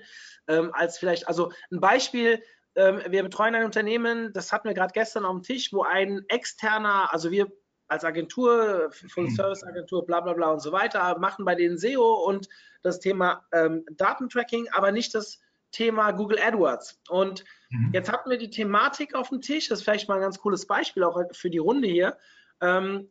[0.49, 2.43] ähm, als vielleicht, also ein Beispiel,
[2.75, 6.25] ähm, wir betreuen ein Unternehmen, das hatten wir gerade gestern auf dem Tisch, wo ein
[6.29, 7.51] externer, also wir
[7.89, 12.25] als Agentur, Full Service Agentur, bla bla bla und so weiter, machen bei denen SEO
[12.27, 12.49] und
[12.83, 15.41] das Thema ähm, Datentracking, aber nicht das
[15.71, 17.01] Thema Google AdWords.
[17.09, 17.91] Und mhm.
[17.93, 20.67] jetzt hatten wir die Thematik auf dem Tisch, das ist vielleicht mal ein ganz cooles
[20.67, 22.17] Beispiel auch für die Runde hier.
[22.61, 23.11] Ähm,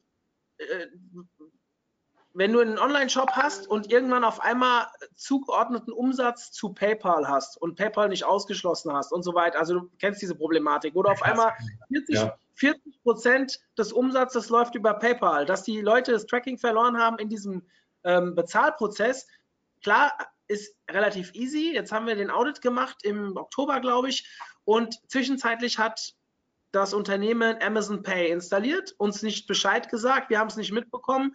[0.57, 0.87] äh,
[2.35, 7.75] wenn du einen Online-Shop hast und irgendwann auf einmal zugeordneten Umsatz zu PayPal hast und
[7.75, 11.53] PayPal nicht ausgeschlossen hast und so weiter, also du kennst diese Problematik, oder auf einmal
[11.87, 12.37] 40, ja.
[12.55, 17.29] 40 Prozent des Umsatzes läuft über PayPal, dass die Leute das Tracking verloren haben in
[17.29, 17.63] diesem
[18.03, 19.27] ähm, Bezahlprozess,
[19.81, 20.11] klar,
[20.47, 21.73] ist relativ easy.
[21.73, 24.29] Jetzt haben wir den Audit gemacht im Oktober, glaube ich,
[24.65, 26.13] und zwischenzeitlich hat
[26.73, 31.33] das Unternehmen Amazon Pay installiert, uns nicht Bescheid gesagt, wir haben es nicht mitbekommen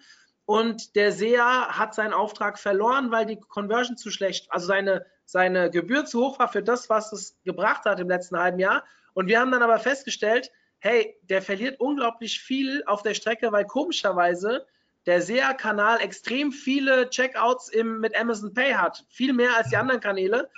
[0.50, 5.70] und der SEA hat seinen Auftrag verloren, weil die Conversion zu schlecht, also seine, seine
[5.70, 8.82] Gebühr zu hoch war für das, was es gebracht hat im letzten halben Jahr.
[9.14, 13.64] Und wir haben dann aber festgestellt, hey, der verliert unglaublich viel auf der Strecke, weil
[13.64, 14.66] komischerweise
[15.06, 20.00] der SEA-Kanal extrem viele Checkouts im, mit Amazon Pay hat, viel mehr als die anderen
[20.00, 20.50] Kanäle.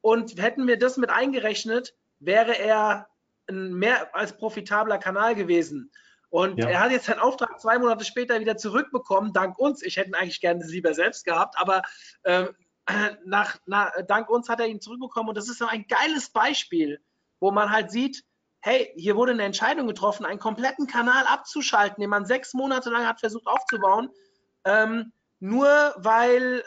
[0.00, 3.06] Und hätten wir das mit eingerechnet, wäre er
[3.48, 5.92] ein mehr als profitabler Kanal gewesen.
[6.30, 6.68] Und ja.
[6.68, 9.82] er hat jetzt seinen Auftrag zwei Monate später wieder zurückbekommen, dank uns.
[9.82, 11.82] Ich hätte ihn eigentlich gerne lieber selbst gehabt, aber
[12.24, 12.46] äh,
[13.24, 15.30] nach, na, dank uns hat er ihn zurückbekommen.
[15.30, 17.00] Und das ist ein geiles Beispiel,
[17.40, 18.24] wo man halt sieht,
[18.60, 23.06] hey, hier wurde eine Entscheidung getroffen, einen kompletten Kanal abzuschalten, den man sechs Monate lang
[23.06, 24.10] hat versucht aufzubauen,
[24.64, 26.64] ähm, nur weil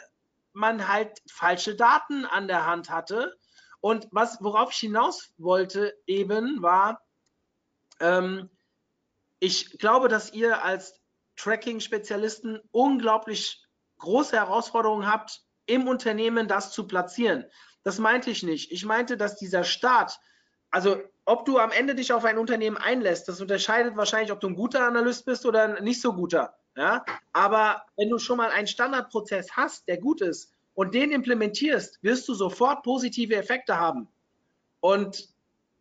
[0.52, 3.36] man halt falsche Daten an der Hand hatte.
[3.80, 7.02] Und was, worauf ich hinaus wollte eben, war,
[8.00, 8.48] ähm,
[9.40, 11.00] ich glaube, dass ihr als
[11.36, 13.64] Tracking-Spezialisten unglaublich
[13.98, 17.44] große Herausforderungen habt im Unternehmen das zu platzieren.
[17.82, 18.70] Das meinte ich nicht.
[18.70, 20.18] Ich meinte, dass dieser Start,
[20.70, 24.48] also ob du am Ende dich auf ein Unternehmen einlässt, das unterscheidet wahrscheinlich, ob du
[24.48, 26.54] ein guter Analyst bist oder ein nicht so guter.
[26.76, 27.04] Ja?
[27.32, 32.28] Aber wenn du schon mal einen Standardprozess hast, der gut ist und den implementierst, wirst
[32.28, 34.08] du sofort positive Effekte haben.
[34.80, 35.28] Und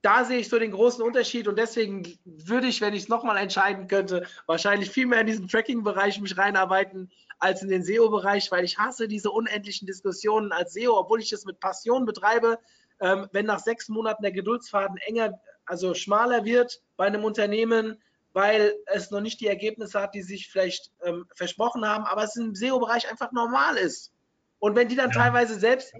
[0.01, 3.37] da sehe ich so den großen Unterschied und deswegen würde ich, wenn ich es nochmal
[3.37, 8.63] entscheiden könnte, wahrscheinlich viel mehr in diesen Tracking-Bereich mich reinarbeiten als in den SEO-Bereich, weil
[8.63, 12.59] ich hasse diese unendlichen Diskussionen als SEO, obwohl ich es mit Passion betreibe.
[13.01, 18.01] Ähm, wenn nach sechs Monaten der Geduldsfaden enger, also schmaler wird bei einem Unternehmen,
[18.33, 22.35] weil es noch nicht die Ergebnisse hat, die sich vielleicht ähm, versprochen haben, aber es
[22.35, 24.11] im SEO-Bereich einfach normal ist.
[24.59, 25.21] Und wenn die dann ja.
[25.23, 25.93] teilweise selbst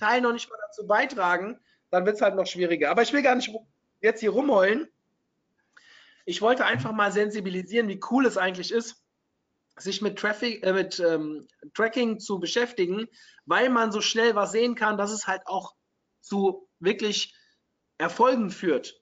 [0.00, 1.58] Teil noch nicht mal dazu beitragen,
[1.90, 2.90] dann wird es halt noch schwieriger.
[2.90, 3.50] Aber ich will gar nicht
[4.00, 4.88] jetzt hier rumheulen.
[6.24, 9.02] Ich wollte einfach mal sensibilisieren, wie cool es eigentlich ist,
[9.76, 13.08] sich mit, Traffic, äh, mit ähm, Tracking zu beschäftigen,
[13.46, 15.74] weil man so schnell was sehen kann, dass es halt auch
[16.20, 17.34] zu wirklich
[17.98, 19.00] Erfolgen führt.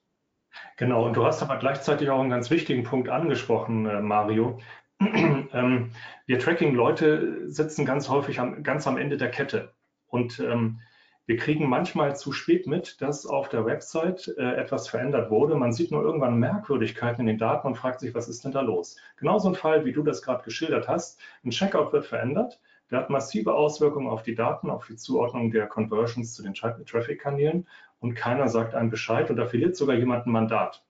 [0.77, 4.59] Genau, und du hast aber gleichzeitig auch einen ganz wichtigen Punkt angesprochen, äh, Mario.
[4.99, 5.91] ähm,
[6.25, 9.73] wir Tracking-Leute sitzen ganz häufig am, ganz am Ende der Kette.
[10.07, 10.81] Und ähm,
[11.29, 15.53] wir kriegen manchmal zu spät mit, dass auf der Website äh, etwas verändert wurde.
[15.53, 18.61] Man sieht nur irgendwann Merkwürdigkeiten in den Daten und fragt sich, was ist denn da
[18.61, 18.97] los?
[19.15, 21.19] Genauso ein Fall, wie du das gerade geschildert hast.
[21.45, 22.59] Ein Checkout wird verändert.
[22.89, 27.67] Der hat massive Auswirkungen auf die Daten, auf die Zuordnung der Conversions zu den Traffic-Kanälen
[27.99, 30.83] und keiner sagt einem Bescheid und da verliert sogar jemand ein Mandat.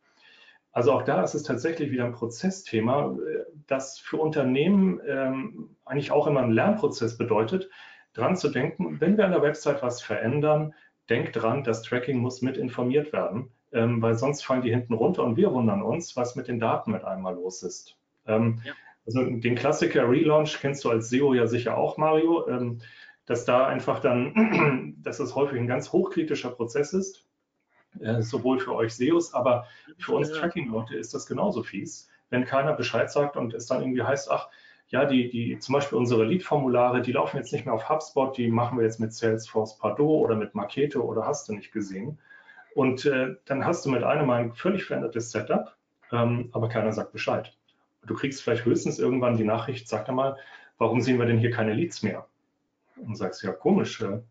[0.72, 6.12] Also auch da ist es tatsächlich wieder ein Prozessthema, äh, das für Unternehmen ähm, eigentlich
[6.12, 7.70] auch immer ein Lernprozess bedeutet,
[8.14, 10.74] dran zu denken, wenn wir an der Website was verändern,
[11.10, 15.24] denkt dran, das Tracking muss mit informiert werden, ähm, weil sonst fallen die hinten runter
[15.24, 17.97] und wir wundern uns, was mit den Daten mit einmal los ist.
[18.28, 18.74] Ähm, ja.
[19.05, 22.82] Also den Klassiker Relaunch kennst du als SEO ja sicher auch, Mario, ähm,
[23.26, 27.26] dass da einfach dann, dass das häufig ein ganz hochkritischer Prozess ist,
[27.99, 29.66] äh, sowohl für euch SEOs, aber
[29.97, 34.03] für uns Tracking-Leute ist das genauso fies, wenn keiner Bescheid sagt und es dann irgendwie
[34.03, 34.49] heißt, ach,
[34.90, 38.50] ja, die, die, zum Beispiel unsere Lead-Formulare, die laufen jetzt nicht mehr auf HubSpot, die
[38.50, 42.18] machen wir jetzt mit Salesforce Pardot oder mit Marketo oder hast du nicht gesehen.
[42.74, 45.76] Und äh, dann hast du mit einem ein völlig verändertes Setup,
[46.12, 47.56] ähm, aber keiner sagt Bescheid.
[48.06, 50.38] Du kriegst vielleicht höchstens irgendwann die Nachricht, sag mal,
[50.80, 52.28] warum sehen wir denn hier keine Leads mehr?
[52.96, 54.22] Und sagst, ja, komisch, äh,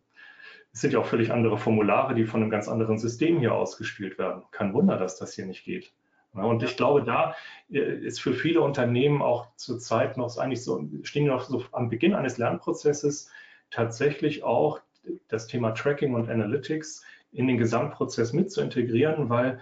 [0.72, 4.18] es sind ja auch völlig andere Formulare, die von einem ganz anderen System hier ausgespielt
[4.18, 4.42] werden.
[4.50, 5.92] Kein Wunder, dass das hier nicht geht.
[6.40, 7.34] Und ich glaube, da
[7.70, 12.14] äh, ist für viele Unternehmen auch zurzeit noch eigentlich so, stehen noch so am Beginn
[12.14, 13.30] eines Lernprozesses
[13.70, 14.80] tatsächlich auch
[15.28, 19.60] das Thema Tracking und Analytics in den Gesamtprozess mit zu integrieren, weil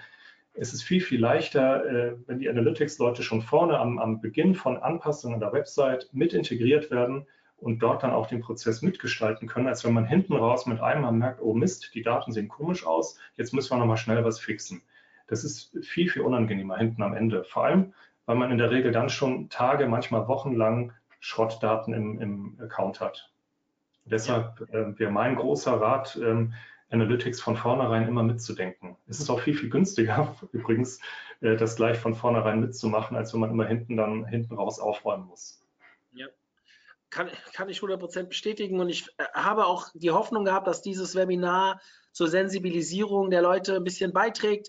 [0.55, 4.79] es ist viel, viel leichter, äh, wenn die Analytics-Leute schon vorne am, am Beginn von
[4.79, 7.27] Anpassungen der Website mit integriert werden
[7.59, 11.13] und dort dann auch den Prozess mitgestalten können, als wenn man hinten raus mit einmal
[11.13, 14.83] merkt, oh Mist, die Daten sehen komisch aus, jetzt müssen wir nochmal schnell was fixen.
[15.27, 17.45] Das ist viel, viel unangenehmer hinten am Ende.
[17.45, 17.95] Vor allem,
[18.27, 23.33] weil man in der Regel dann schon Tage, manchmal wochenlang Schrottdaten im, im Account hat.
[24.05, 26.55] Deshalb äh, wäre mein großer Rat, ähm,
[26.91, 28.97] Analytics von vornherein immer mitzudenken.
[29.09, 31.01] Es ist auch viel, viel günstiger, übrigens,
[31.41, 35.27] äh, das gleich von vornherein mitzumachen, als wenn man immer hinten dann hinten raus aufräumen
[35.27, 35.61] muss.
[36.13, 36.27] Ja.
[37.11, 41.15] Kann, kann ich 100% bestätigen und ich äh, habe auch die Hoffnung gehabt, dass dieses
[41.17, 41.81] Webinar
[42.13, 44.69] zur Sensibilisierung der Leute ein bisschen beiträgt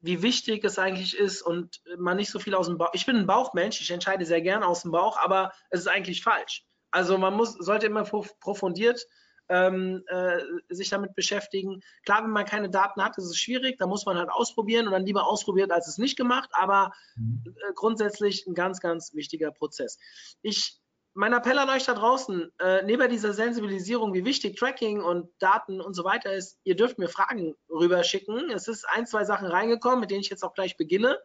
[0.00, 2.90] wie wichtig es eigentlich ist und man nicht so viel aus dem Bauch.
[2.92, 6.22] Ich bin ein Bauchmensch, ich entscheide sehr gern aus dem Bauch, aber es ist eigentlich
[6.22, 6.64] falsch.
[6.90, 9.04] Also man muss, sollte immer profundiert
[9.48, 10.38] ähm, äh,
[10.68, 11.82] sich damit beschäftigen.
[12.04, 14.92] Klar, wenn man keine Daten hat, ist es schwierig, da muss man halt ausprobieren und
[14.92, 17.42] dann lieber ausprobiert, als es nicht gemacht, aber mhm.
[17.46, 19.98] äh, grundsätzlich ein ganz, ganz wichtiger Prozess.
[20.42, 20.78] Ich
[21.18, 25.80] mein Appell an euch da draußen, äh, neben dieser Sensibilisierung, wie wichtig Tracking und Daten
[25.80, 28.50] und so weiter ist, ihr dürft mir Fragen rüber schicken.
[28.50, 31.18] Es ist ein, zwei Sachen reingekommen, mit denen ich jetzt auch gleich beginne.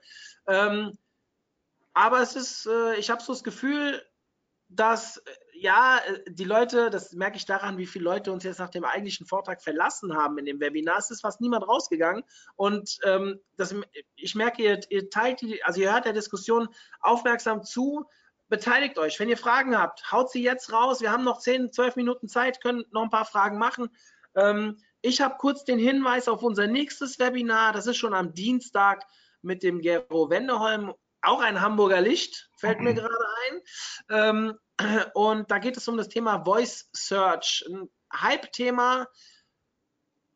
[0.48, 0.98] Ähm,
[1.94, 4.02] aber es ist, äh, ich habe so das Gefühl,
[4.68, 8.72] dass äh, ja, die Leute, das merke ich daran, wie viele Leute uns jetzt nach
[8.72, 10.98] dem eigentlichen Vortrag verlassen haben in dem Webinar.
[10.98, 12.24] Es ist fast niemand rausgegangen.
[12.56, 13.76] Und ähm, das,
[14.16, 16.68] ich merke, ihr, ihr teilt die, also ihr hört der Diskussion
[17.00, 18.08] aufmerksam zu
[18.50, 19.20] beteiligt euch.
[19.20, 21.02] Wenn ihr Fragen habt, haut sie jetzt raus.
[21.02, 23.90] Wir haben noch 10, 12 Minuten Zeit, können noch ein paar Fragen machen.
[24.36, 27.74] Ähm, ich habe kurz den Hinweis auf unser nächstes Webinar.
[27.74, 29.06] Das ist schon am Dienstag
[29.42, 33.16] mit dem Gero Wendeholm, auch ein Hamburger Licht, fällt mir gerade
[33.50, 33.62] ein.
[34.10, 34.60] Ähm,
[35.14, 39.08] und da geht es um das Thema Voice Search, ein Hype-Thema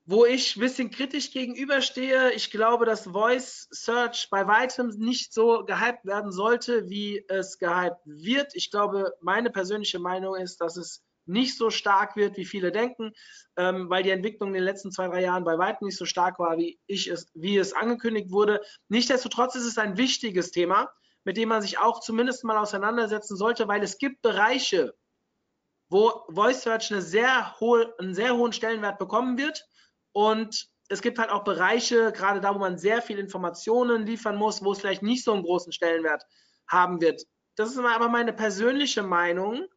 [0.10, 2.32] wo ich ein bisschen kritisch gegenüberstehe.
[2.32, 8.00] Ich glaube, dass Voice Search bei weitem nicht so gehypt werden sollte, wie es gehypt
[8.06, 8.56] wird.
[8.56, 13.12] Ich glaube, meine persönliche Meinung ist, dass es nicht so stark wird, wie viele denken,
[13.58, 16.40] ähm, weil die Entwicklung in den letzten zwei, drei Jahren bei weitem nicht so stark
[16.40, 18.62] war, wie, ich es, wie es angekündigt wurde.
[18.88, 20.90] Nichtsdestotrotz ist es ein wichtiges Thema,
[21.26, 24.96] mit dem man sich auch zumindest mal auseinandersetzen sollte, weil es gibt Bereiche,
[25.90, 29.68] wo Voice Search eine sehr hohe, einen sehr hohen Stellenwert bekommen wird.
[30.18, 34.64] Und es gibt halt auch Bereiche, gerade da, wo man sehr viel Informationen liefern muss,
[34.64, 36.24] wo es vielleicht nicht so einen großen Stellenwert
[36.68, 37.22] haben wird.
[37.56, 39.68] Das ist aber meine persönliche Meinung.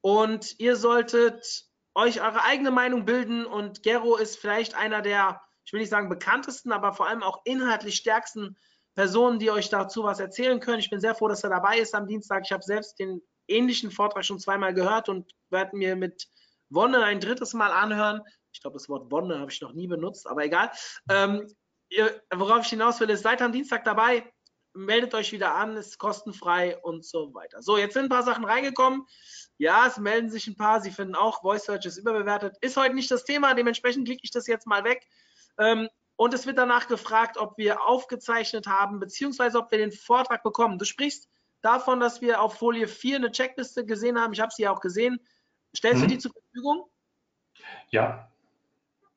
[0.00, 3.46] Und ihr solltet euch eure eigene Meinung bilden.
[3.46, 7.42] Und Gero ist vielleicht einer der, ich will nicht sagen bekanntesten, aber vor allem auch
[7.44, 8.56] inhaltlich stärksten
[8.96, 10.80] Personen, die euch dazu was erzählen können.
[10.80, 12.42] Ich bin sehr froh, dass er dabei ist am Dienstag.
[12.46, 16.26] Ich habe selbst den ähnlichen Vortrag schon zweimal gehört und werde mir mit
[16.68, 18.22] Wonne ein drittes Mal anhören.
[18.52, 20.70] Ich glaube, das Wort Wonne habe ich noch nie benutzt, aber egal.
[21.08, 21.46] Ähm,
[21.88, 24.30] ihr, worauf ich hinaus will, ist, seid am Dienstag dabei,
[24.74, 27.62] meldet euch wieder an, ist kostenfrei und so weiter.
[27.62, 29.06] So, jetzt sind ein paar Sachen reingekommen.
[29.58, 30.80] Ja, es melden sich ein paar.
[30.80, 32.56] Sie finden auch, Voice Search ist überbewertet.
[32.60, 35.06] Ist heute nicht das Thema, dementsprechend klicke ich das jetzt mal weg.
[35.58, 40.42] Ähm, und es wird danach gefragt, ob wir aufgezeichnet haben, beziehungsweise ob wir den Vortrag
[40.42, 40.78] bekommen.
[40.78, 41.28] Du sprichst
[41.62, 44.32] davon, dass wir auf Folie 4 eine Checkliste gesehen haben.
[44.32, 45.20] Ich habe sie ja auch gesehen.
[45.76, 46.08] Stellst mhm.
[46.08, 46.90] du die zur Verfügung?
[47.90, 48.31] Ja.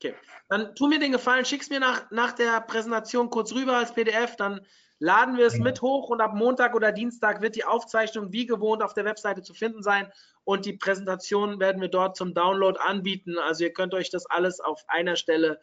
[0.10, 0.16] Okay.
[0.50, 4.36] Dann tu mir den Gefallen, schick's mir nach, nach der Präsentation kurz rüber als PDF,
[4.36, 4.62] dann
[5.00, 8.82] laden wir es mit hoch und ab Montag oder Dienstag wird die Aufzeichnung wie gewohnt
[8.82, 10.12] auf der Webseite zu finden sein
[10.44, 13.38] und die Präsentation werden wir dort zum Download anbieten.
[13.38, 15.60] Also ihr könnt euch das alles auf einer Stelle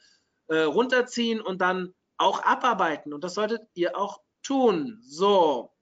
[0.49, 3.15] äh, runterziehen und dann auch abarbeiten.
[3.15, 5.01] Und das solltet ihr auch tun.
[5.03, 5.73] So,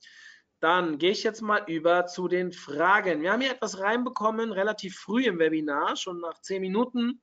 [0.61, 3.22] dann gehe ich jetzt mal über zu den Fragen.
[3.22, 7.22] Wir haben hier etwas reinbekommen, relativ früh im Webinar, schon nach zehn Minuten.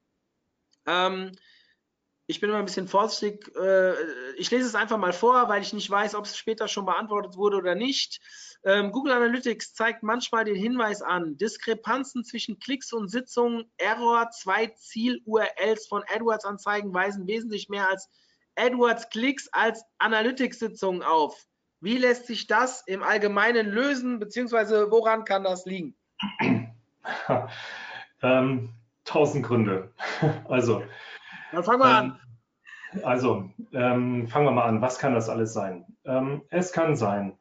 [0.88, 1.32] Ähm,
[2.30, 3.50] ich bin immer ein bisschen vorsichtig.
[3.56, 3.94] Äh,
[4.38, 7.38] ich lese es einfach mal vor, weil ich nicht weiß, ob es später schon beantwortet
[7.38, 8.20] wurde oder nicht.
[8.66, 14.68] Ähm, Google Analytics zeigt manchmal den Hinweis an, Diskrepanzen zwischen Klicks und Sitzungen, Error, zwei
[14.68, 18.10] Ziel-URLs von AdWords-Anzeigen weisen wesentlich mehr als
[18.58, 21.46] AdWords-Klicks als Analytics-Sitzungen auf.
[21.80, 25.96] Wie lässt sich das im Allgemeinen lösen, beziehungsweise woran kann das liegen?
[28.22, 28.74] ähm,
[29.08, 29.92] tausend Gründe.
[30.48, 30.84] Also.
[31.52, 32.20] Dann fangen wir ähm, an.
[33.04, 34.82] Also, ähm, fangen wir mal an.
[34.82, 35.86] Was kann das alles sein?
[36.06, 37.38] Ähm, es kann sein,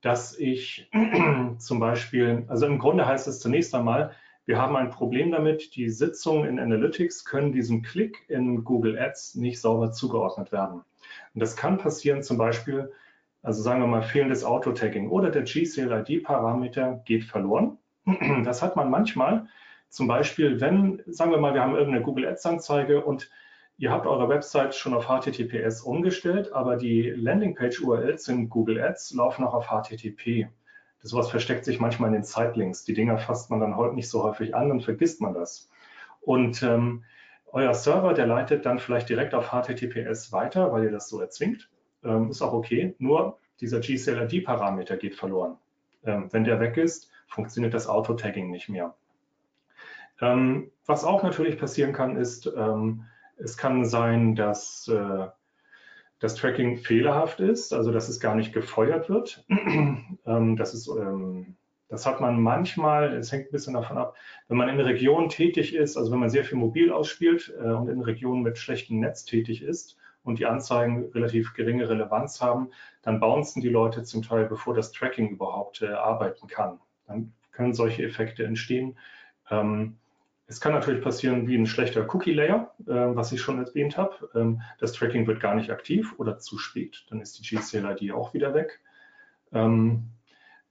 [0.00, 0.90] dass ich
[1.58, 4.12] zum Beispiel, also im Grunde heißt es zunächst einmal,
[4.46, 9.34] wir haben ein Problem damit, die Sitzungen in Analytics können diesem Klick in Google Ads
[9.34, 10.82] nicht sauber zugeordnet werden.
[11.34, 12.92] Und das kann passieren zum Beispiel,
[13.42, 17.78] also sagen wir mal fehlendes Auto-Tagging oder der GCL-ID-Parameter geht verloren.
[18.44, 19.48] Das hat man manchmal,
[19.96, 23.30] zum Beispiel, wenn, sagen wir mal, wir haben irgendeine Google Ads-Anzeige und
[23.78, 29.44] Ihr habt eure Website schon auf HTTPS umgestellt, aber die Landingpage-URLs in Google Ads laufen
[29.44, 30.48] auch auf HTTP.
[31.02, 32.84] Das sowas versteckt sich manchmal in den Sitelinks.
[32.84, 35.68] Die Dinger fasst man dann heute nicht so häufig an, dann vergisst man das.
[36.22, 37.04] Und ähm,
[37.52, 41.68] euer Server, der leitet dann vielleicht direkt auf HTTPS weiter, weil ihr das so erzwingt.
[42.02, 42.94] Ähm, ist auch okay.
[42.98, 45.58] Nur dieser GCLID-Parameter geht verloren.
[46.02, 48.94] Ähm, wenn der weg ist, funktioniert das Auto-Tagging nicht mehr.
[50.20, 53.04] Ähm, was auch natürlich passieren kann, ist, ähm,
[53.36, 55.26] es kann sein, dass äh,
[56.18, 59.44] das Tracking fehlerhaft ist, also dass es gar nicht gefeuert wird.
[59.48, 61.56] ähm, das, ist, ähm,
[61.88, 64.16] das hat man manchmal, es hängt ein bisschen davon ab,
[64.48, 67.88] wenn man in Regionen tätig ist, also wenn man sehr viel mobil ausspielt äh, und
[67.88, 72.70] in Regionen mit schlechtem Netz tätig ist und die Anzeigen relativ geringe Relevanz haben,
[73.02, 76.80] dann bouncen die Leute zum Teil, bevor das Tracking überhaupt äh, arbeiten kann.
[77.06, 78.96] Dann können solche Effekte entstehen.
[79.50, 79.98] Ähm,
[80.48, 84.30] es kann natürlich passieren wie ein schlechter Cookie-Layer, äh, was ich schon erwähnt habe.
[84.34, 87.04] Ähm, das Tracking wird gar nicht aktiv oder zu spät.
[87.10, 88.80] Dann ist die GCL-ID auch wieder weg.
[89.52, 90.10] Ähm,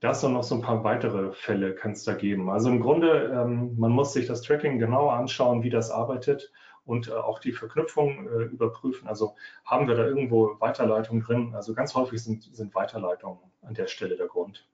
[0.00, 2.50] da ist dann noch so ein paar weitere Fälle, kann es da geben.
[2.50, 6.52] Also im Grunde, ähm, man muss sich das Tracking genauer anschauen, wie das arbeitet
[6.86, 9.08] und äh, auch die Verknüpfung äh, überprüfen.
[9.08, 11.54] Also haben wir da irgendwo Weiterleitungen drin?
[11.54, 14.66] Also ganz häufig sind, sind Weiterleitungen an der Stelle der Grund.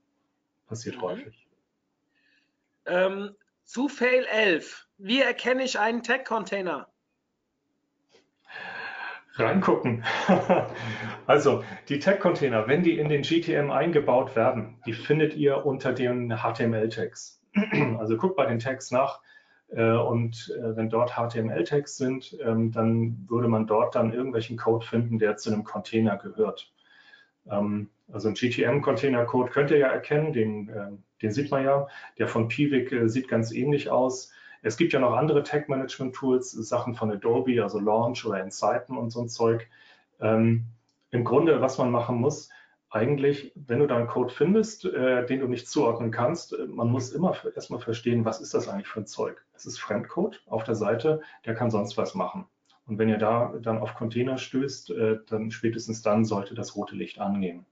[0.66, 1.03] Passiert mhm.
[1.03, 1.48] häufig.
[2.84, 3.30] Ähm,
[3.64, 4.86] zu Fail 11.
[4.98, 6.88] Wie erkenne ich einen Tag-Container?
[9.34, 10.04] Reingucken.
[11.26, 16.36] also die Tag-Container, wenn die in den GTM eingebaut werden, die findet ihr unter den
[16.36, 17.40] HTML-Tags.
[17.98, 19.20] Also guckt bei den Tags nach
[19.68, 24.86] äh, und äh, wenn dort HTML-Tags sind, ähm, dann würde man dort dann irgendwelchen Code
[24.86, 26.72] finden, der zu einem Container gehört.
[27.51, 30.90] Ähm, also ein GTM-Container-Code könnt ihr ja erkennen, den, äh,
[31.22, 31.88] den sieht man ja.
[32.18, 34.32] Der von Piwik äh, sieht ganz ähnlich aus.
[34.62, 39.20] Es gibt ja noch andere Tag-Management-Tools, Sachen von Adobe, also Launch oder Insighten und so
[39.22, 39.68] ein Zeug.
[40.20, 40.66] Ähm,
[41.11, 42.49] Im Grunde, was man machen muss,
[42.93, 46.90] eigentlich, wenn du da einen Code findest, äh, den du nicht zuordnen kannst, äh, man
[46.90, 49.43] muss immer erstmal verstehen, was ist das eigentlich für ein Zeug.
[49.55, 52.47] Es ist Fremdcode auf der Seite, der kann sonst was machen.
[52.93, 56.95] Und wenn ihr da dann auf Container stößt, äh, dann spätestens dann sollte das rote
[56.95, 57.64] Licht angehen.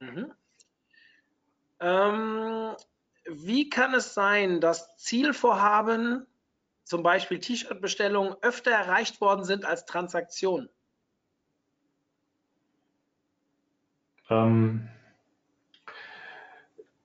[0.00, 0.32] Mhm.
[1.78, 2.74] Ähm,
[3.26, 6.26] wie kann es sein, dass Zielvorhaben,
[6.84, 10.70] zum Beispiel T-Shirt-Bestellungen, öfter erreicht worden sind als Transaktionen?
[14.30, 14.88] Ähm,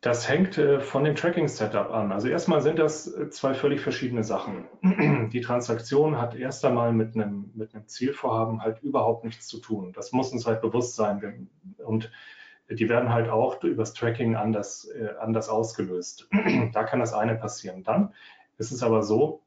[0.08, 2.14] das hängt äh, von dem Tracking-Setup an.
[2.14, 4.64] Also erstmal sind das äh, zwei völlig verschiedene Sachen.
[5.34, 9.92] Die Transaktion hat erst einmal mit einem, mit einem Zielvorhaben halt überhaupt nichts zu tun.
[9.92, 11.50] Das muss uns halt bewusst sein.
[11.78, 12.10] Und
[12.70, 16.30] die werden halt auch übers Tracking anders, äh, anders ausgelöst.
[16.74, 17.84] da kann das eine passieren.
[17.84, 18.14] Dann
[18.58, 19.42] ist es aber so,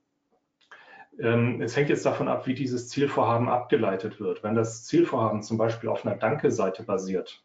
[1.18, 4.42] ähm, es hängt jetzt davon ab, wie dieses Zielvorhaben abgeleitet wird.
[4.42, 7.42] Wenn das Zielvorhaben zum Beispiel auf einer Danke-Seite basiert,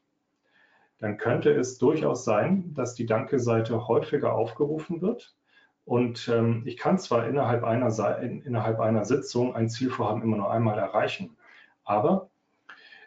[1.00, 5.36] dann könnte es durchaus sein, dass die Danke-Seite häufiger aufgerufen wird.
[5.84, 10.52] Und ähm, ich kann zwar innerhalb einer, in, innerhalb einer Sitzung ein Zielvorhaben immer nur
[10.52, 11.38] einmal erreichen,
[11.84, 12.30] aber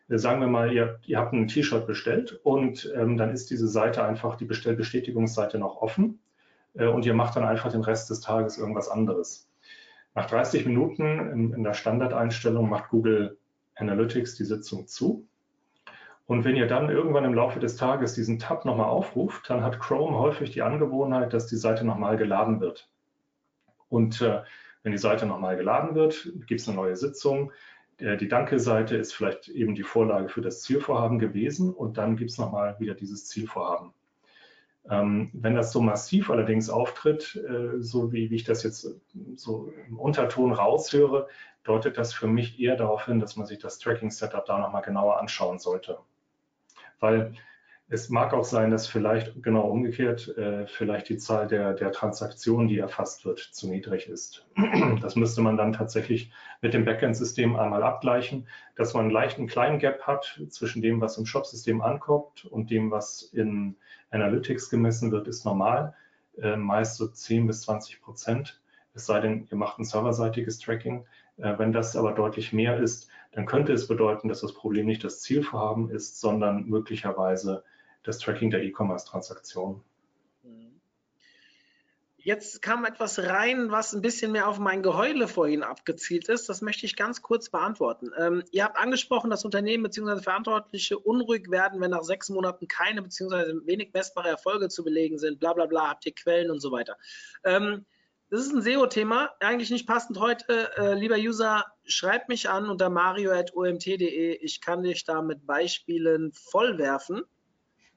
[0.09, 3.69] äh, sagen wir mal, ihr, ihr habt ein T-Shirt bestellt und ähm, dann ist diese
[3.69, 6.21] Seite einfach, die Bestellbestätigungsseite noch offen
[6.75, 9.49] äh, und ihr macht dann einfach den Rest des Tages irgendwas anderes.
[10.15, 13.39] Nach 30 Minuten in, in der Standardeinstellung macht Google
[13.75, 15.28] Analytics die Sitzung zu
[16.29, 19.81] und wenn ihr dann irgendwann im Laufe des Tages diesen Tab nochmal aufruft, dann hat
[19.81, 22.91] Chrome häufig die Angewohnheit, dass die Seite nochmal geladen wird.
[23.89, 24.43] Und äh,
[24.83, 27.51] wenn die Seite nochmal geladen wird, gibt es eine neue Sitzung.
[27.97, 32.31] Äh, die Danke-Seite ist vielleicht eben die Vorlage für das Zielvorhaben gewesen und dann gibt
[32.31, 33.95] es nochmal wieder dieses Zielvorhaben.
[34.91, 38.87] Ähm, wenn das so massiv allerdings auftritt, äh, so wie, wie, ich das jetzt
[39.37, 41.27] so im Unterton raushöre,
[41.65, 45.19] deutet das für mich eher darauf hin, dass man sich das Tracking-Setup da nochmal genauer
[45.19, 45.99] anschauen sollte
[47.01, 47.35] weil
[47.91, 52.69] es mag auch sein, dass vielleicht genau umgekehrt äh, vielleicht die Zahl der, der Transaktionen,
[52.69, 54.47] die erfasst wird, zu niedrig ist.
[55.01, 56.31] Das müsste man dann tatsächlich
[56.61, 58.47] mit dem Backend-System einmal abgleichen,
[58.77, 62.91] dass man einen leichten kleinen Gap hat zwischen dem, was im Shop-System ankommt und dem,
[62.91, 63.77] was in
[64.11, 65.95] Analytics gemessen wird, ist normal,
[66.43, 68.61] äh, meist so 10 bis 20 Prozent.
[68.93, 71.07] Es sei denn, ihr macht ein serverseitiges Tracking.
[71.39, 75.05] Äh, wenn das aber deutlich mehr ist, dann könnte es bedeuten, dass das Problem nicht
[75.05, 77.65] das Zielvorhaben ist, sondern möglicherweise
[78.03, 79.83] das Tracking der E-Commerce-Transaktionen.
[82.21, 86.49] Jetzt kam etwas rein, was ein bisschen mehr auf mein Geheule vorhin abgezielt ist.
[86.49, 88.11] Das möchte ich ganz kurz beantworten.
[88.19, 90.21] Ähm, ihr habt angesprochen, dass Unternehmen bzw.
[90.21, 93.65] Verantwortliche unruhig werden, wenn nach sechs Monaten keine bzw.
[93.65, 95.39] wenig messbare Erfolge zu belegen sind.
[95.39, 96.97] Bla bla bla, habt ihr Quellen und so weiter.
[97.45, 97.87] Ähm,
[98.31, 100.71] das ist ein SEO-Thema, eigentlich nicht passend heute.
[100.77, 104.35] Äh, lieber User, schreib mich an unter mario.omt.de.
[104.37, 107.23] Ich kann dich da mit Beispielen vollwerfen.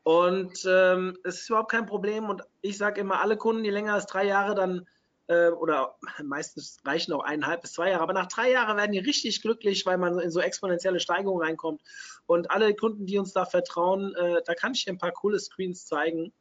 [0.04, 2.30] Und ähm, es ist überhaupt kein Problem.
[2.30, 4.88] Und ich sage immer, alle Kunden, die länger als drei Jahre dann,
[5.28, 9.00] äh, oder meistens reichen auch eineinhalb bis zwei Jahre, aber nach drei Jahren werden die
[9.00, 11.82] richtig glücklich, weil man in so exponentielle Steigerungen reinkommt.
[12.26, 15.40] Und alle Kunden, die uns da vertrauen, äh, da kann ich dir ein paar coole
[15.40, 16.32] Screens zeigen.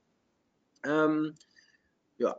[0.85, 1.35] Ähm,
[2.17, 2.37] ja,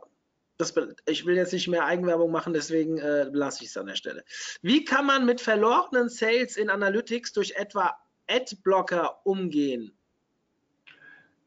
[0.58, 0.74] das,
[1.06, 4.24] ich will jetzt nicht mehr Eigenwerbung machen, deswegen äh, lasse ich es an der Stelle.
[4.60, 7.96] Wie kann man mit verlorenen Sales in Analytics durch etwa
[8.28, 9.92] Adblocker umgehen?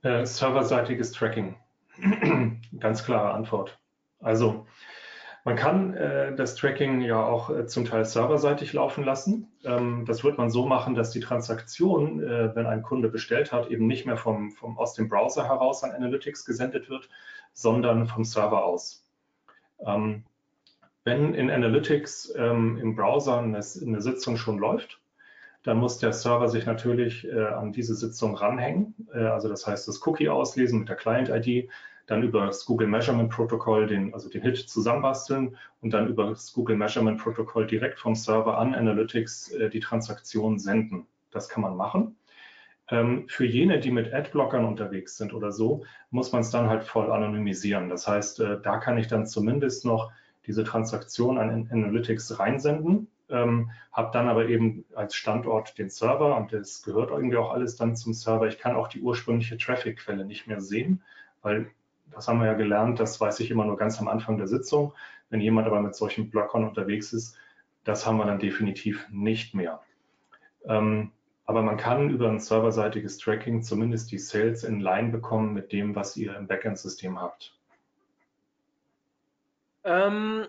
[0.02, 1.56] Äh, serverseitiges Tracking.
[2.80, 3.78] Ganz klare Antwort.
[4.20, 4.68] Also
[5.46, 9.52] man kann äh, das Tracking ja auch äh, zum Teil serverseitig laufen lassen.
[9.64, 13.70] Ähm, das wird man so machen, dass die Transaktion, äh, wenn ein Kunde bestellt hat,
[13.70, 17.10] eben nicht mehr vom, vom, aus dem Browser heraus an Analytics gesendet wird,
[17.56, 19.04] sondern vom Server aus.
[19.80, 20.26] Ähm,
[21.04, 25.02] wenn in Analytics ähm, im Browser eine, eine, Sitzung schon läuft,
[25.64, 28.94] dann muss der Server sich natürlich äh, an diese Sitzung ranhängen.
[29.14, 31.70] Äh, also das heißt, das Cookie auslesen mit der Client-ID
[32.08, 36.54] dann über das Google Measurement Protocol den, also den Hit zusammenbasteln und dann über das
[36.54, 41.08] Google Measurement Protocol direkt vom Server an Analytics äh, die Transaktion senden.
[41.32, 42.16] Das kann man machen.
[42.90, 46.84] Ähm, für jene, die mit Adblockern unterwegs sind oder so, muss man es dann halt
[46.84, 47.90] voll anonymisieren.
[47.90, 50.12] Das heißt, äh, da kann ich dann zumindest noch
[50.46, 56.54] diese Transaktion an Analytics reinsenden, ähm, habe dann aber eben als Standort den Server und
[56.54, 58.48] das gehört irgendwie auch alles dann zum Server.
[58.48, 61.02] Ich kann auch die ursprüngliche Traffic-Quelle nicht mehr sehen,
[61.42, 61.72] weil
[62.12, 64.94] das haben wir ja gelernt, das weiß ich immer nur ganz am Anfang der Sitzung.
[65.30, 67.36] Wenn jemand aber mit solchen Blockern unterwegs ist,
[67.84, 69.82] das haben wir dann definitiv nicht mehr.
[70.66, 71.12] Ähm,
[71.46, 75.96] aber man kann über ein serverseitiges Tracking zumindest die Sales in Line bekommen mit dem,
[75.96, 77.56] was ihr im Backend-System habt.
[79.84, 80.48] Ähm,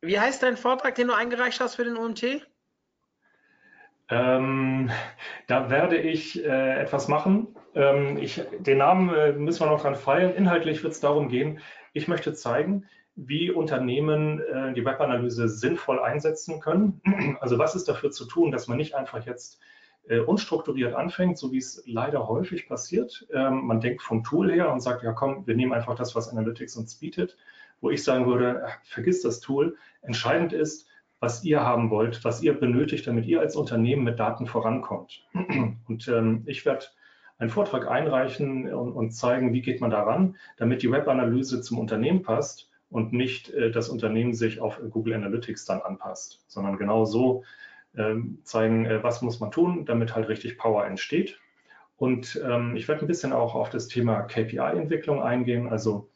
[0.00, 2.46] wie heißt dein Vortrag, den du eingereicht hast für den OMT?
[4.08, 4.90] Ähm,
[5.48, 7.48] da werde ich äh, etwas machen.
[7.74, 10.34] Ähm, ich, den Namen äh, müssen wir noch dran feilen.
[10.34, 11.60] Inhaltlich wird es darum gehen,
[11.92, 17.00] ich möchte zeigen, wie Unternehmen äh, die Webanalyse sinnvoll einsetzen können.
[17.40, 19.58] Also was ist dafür zu tun, dass man nicht einfach jetzt
[20.08, 23.26] äh, unstrukturiert anfängt, so wie es leider häufig passiert.
[23.32, 26.28] Ähm, man denkt vom Tool her und sagt, ja komm, wir nehmen einfach das, was
[26.28, 27.36] Analytics uns bietet,
[27.80, 29.76] wo ich sagen würde, ach, vergiss das Tool.
[30.02, 30.86] Entscheidend ist,
[31.18, 35.26] was ihr haben wollt, was ihr benötigt, damit ihr als Unternehmen mit Daten vorankommt.
[35.88, 36.86] Und ähm, ich werde
[37.38, 42.22] einen Vortrag einreichen und, und, zeigen, wie geht man daran, damit die Webanalyse zum Unternehmen
[42.22, 47.44] passt und nicht äh, das Unternehmen sich auf Google Analytics dann anpasst, sondern genau so
[47.94, 51.38] äh, zeigen, äh, was muss man tun, damit halt richtig Power entsteht.
[51.98, 56.08] Und ähm, ich werde ein bisschen auch auf das Thema KPI-Entwicklung eingehen, also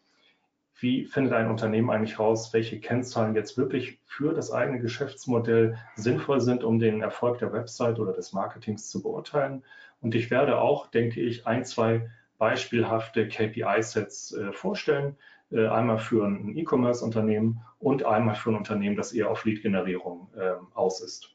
[0.78, 6.41] wie findet ein Unternehmen eigentlich raus, welche Kennzahlen jetzt wirklich für das eigene Geschäftsmodell sinnvoll
[6.41, 9.64] sind, um den Erfolg der Website oder des Marketings zu beurteilen.
[10.01, 12.09] Und ich werde auch, denke ich, ein, zwei
[12.39, 15.18] beispielhafte KPI-Sets äh, vorstellen.
[15.53, 20.53] Äh, einmal für ein E-Commerce-Unternehmen und einmal für ein Unternehmen, das eher auf Lead-Generierung äh,
[20.74, 21.34] aus ist.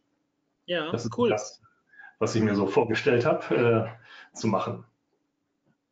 [0.65, 1.29] Ja, das ist cool.
[1.29, 1.61] das,
[2.19, 3.91] was ich mir so vorgestellt habe,
[4.33, 4.85] äh, zu machen.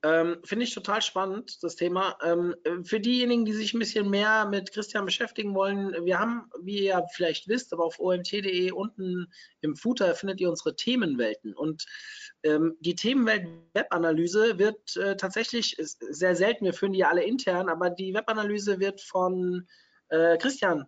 [0.06, 2.18] Ähm, Finde ich total spannend, das Thema.
[2.22, 6.80] Ähm, für diejenigen, die sich ein bisschen mehr mit Christian beschäftigen wollen, wir haben, wie
[6.80, 9.32] ihr ja vielleicht wisst, aber auf omt.de unten
[9.62, 11.54] im Footer findet ihr unsere Themenwelten.
[11.54, 11.86] Und
[12.44, 17.70] ähm, die Themenwelt Webanalyse wird äh, tatsächlich, sehr selten, wir führen die ja alle intern,
[17.70, 19.70] aber die Webanalyse wird von
[20.10, 20.86] äh, Christian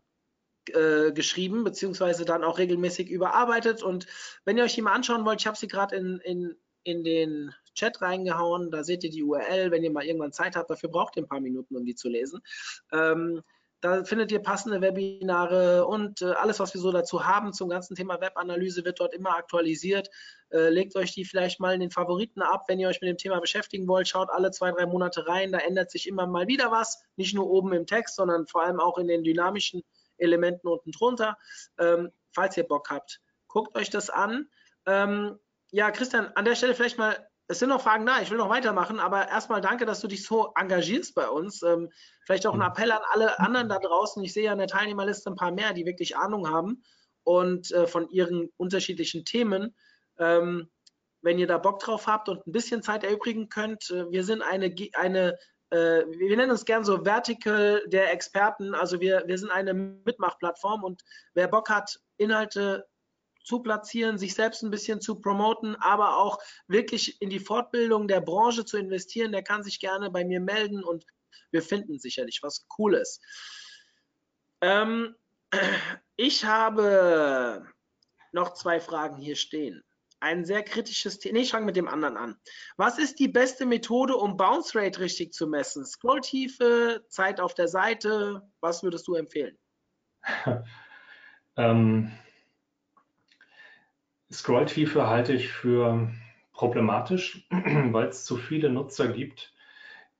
[0.73, 3.81] äh, geschrieben, beziehungsweise dann auch regelmäßig überarbeitet.
[3.81, 4.07] Und
[4.43, 6.55] wenn ihr euch die mal anschauen wollt, ich habe sie gerade in, in,
[6.85, 8.71] in den Chat reingehauen.
[8.71, 10.69] Da seht ihr die URL, wenn ihr mal irgendwann Zeit habt.
[10.69, 12.41] Dafür braucht ihr ein paar Minuten, um die zu lesen.
[12.93, 13.41] Ähm,
[13.81, 17.95] da findet ihr passende Webinare und äh, alles, was wir so dazu haben zum ganzen
[17.95, 20.09] Thema Webanalyse, wird dort immer aktualisiert.
[20.49, 23.17] Äh, legt euch die vielleicht mal in den Favoriten ab, wenn ihr euch mit dem
[23.17, 24.07] Thema beschäftigen wollt.
[24.07, 25.51] Schaut alle zwei, drei Monate rein.
[25.51, 27.03] Da ändert sich immer mal wieder was.
[27.15, 29.83] Nicht nur oben im Text, sondern vor allem auch in den dynamischen
[30.17, 31.37] Elementen unten drunter.
[31.77, 34.49] Ähm, falls ihr Bock habt, guckt euch das an.
[34.87, 35.37] Ähm,
[35.71, 38.49] ja, Christian, an der Stelle vielleicht mal es sind noch Fragen da, ich will noch
[38.49, 41.61] weitermachen, aber erstmal danke, dass du dich so engagierst bei uns.
[41.61, 41.91] Ähm,
[42.25, 42.65] vielleicht auch ein mhm.
[42.65, 44.23] Appell an alle anderen da draußen.
[44.23, 46.83] Ich sehe ja in der Teilnehmerliste ein paar mehr, die wirklich Ahnung haben
[47.23, 49.75] und äh, von ihren unterschiedlichen Themen.
[50.17, 50.69] Ähm,
[51.21, 54.41] wenn ihr da Bock drauf habt und ein bisschen Zeit erübrigen könnt, äh, wir sind
[54.41, 55.37] eine, eine
[55.69, 58.73] äh, wir nennen uns gern so Vertical der Experten.
[58.73, 61.03] Also wir, wir sind eine Mitmachplattform und
[61.35, 62.87] wer Bock hat, Inhalte
[63.45, 68.21] zu platzieren, sich selbst ein bisschen zu promoten, aber auch wirklich in die Fortbildung der
[68.21, 71.05] Branche zu investieren, der kann sich gerne bei mir melden und
[71.51, 73.21] wir finden sicherlich was Cooles.
[74.61, 75.15] Ähm,
[76.17, 77.65] ich habe
[78.31, 79.83] noch zwei Fragen hier stehen.
[80.19, 81.35] Ein sehr kritisches Thema.
[81.35, 82.35] Nee, ich fange mit dem anderen an.
[82.77, 85.85] Was ist die beste Methode, um Bounce Rate richtig zu messen?
[85.85, 89.57] Scrolltiefe, Zeit auf der Seite, was würdest du empfehlen?
[91.57, 92.11] ähm,
[94.31, 96.09] Scrolltiefe halte ich für
[96.53, 97.47] problematisch,
[97.91, 99.53] weil es zu viele Nutzer gibt,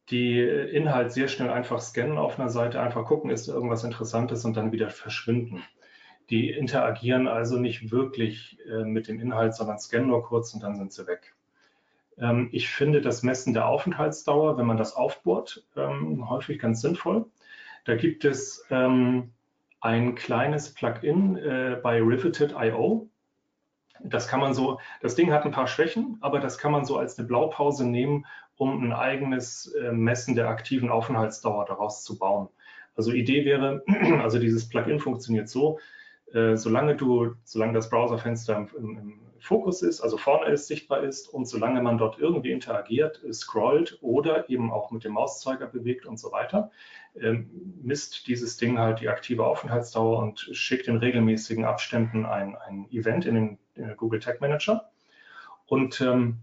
[0.10, 4.56] die Inhalt sehr schnell einfach scannen auf einer Seite, einfach gucken, ist irgendwas Interessantes und
[4.56, 5.64] dann wieder verschwinden.
[6.30, 10.76] Die interagieren also nicht wirklich äh, mit dem Inhalt, sondern scannen nur kurz und dann
[10.76, 11.36] sind sie weg.
[12.18, 17.26] Ähm, ich finde das Messen der Aufenthaltsdauer, wenn man das aufbohrt, ähm, häufig ganz sinnvoll.
[17.86, 19.32] Da gibt es ähm,
[19.82, 23.10] ein kleines Plugin äh, bei Riveted.io,
[24.04, 26.98] das kann man so, das Ding hat ein paar Schwächen, aber das kann man so
[26.98, 28.26] als eine Blaupause nehmen,
[28.58, 32.50] um ein eigenes äh, Messen der aktiven Aufenthaltsdauer daraus zu bauen.
[32.96, 33.84] Also Idee wäre,
[34.22, 35.80] also dieses Plugin funktioniert so,
[36.34, 41.28] äh, solange du, solange das Browserfenster im, im, Fokus ist, also vorne ist, sichtbar ist
[41.28, 46.18] und solange man dort irgendwie interagiert, scrollt oder eben auch mit dem Mauszeiger bewegt und
[46.18, 46.72] so weiter,
[47.22, 47.52] ähm,
[47.84, 53.28] misst dieses Ding halt die aktive Aufenthaltsdauer und schickt in regelmäßigen Abständen ein, ein Event
[53.28, 53.58] in den äh,
[53.98, 54.90] Google Tag Manager.
[55.68, 56.38] Und ähm,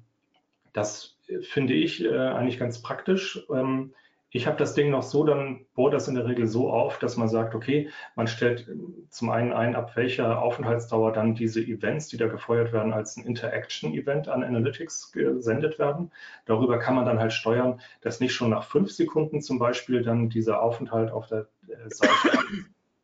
[0.72, 3.46] das finde ich äh, eigentlich ganz praktisch.
[3.52, 3.94] Ähm,
[4.34, 7.18] ich habe das Ding noch so, dann bohrt das in der Regel so auf, dass
[7.18, 12.09] man sagt, okay, man stellt ähm, zum einen ein, ab welcher Aufenthaltsdauer dann diese Events,
[12.09, 16.10] die da gefeuert werden, als ein Interaction-Event an Analytics gesendet werden.
[16.46, 20.30] Darüber kann man dann halt steuern, dass nicht schon nach fünf Sekunden zum Beispiel dann
[20.30, 22.38] dieser Aufenthalt auf der äh, Seite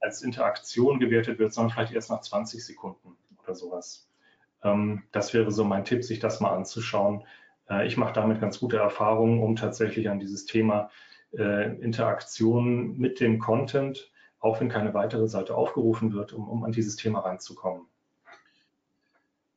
[0.01, 4.08] als Interaktion gewertet wird, sondern vielleicht erst nach 20 Sekunden oder sowas.
[4.63, 7.25] Ähm, das wäre so mein Tipp, sich das mal anzuschauen.
[7.69, 10.91] Äh, ich mache damit ganz gute Erfahrungen, um tatsächlich an dieses Thema
[11.37, 14.11] äh, Interaktion mit dem Content,
[14.41, 17.87] auch wenn keine weitere Seite aufgerufen wird, um, um an dieses Thema ranzukommen.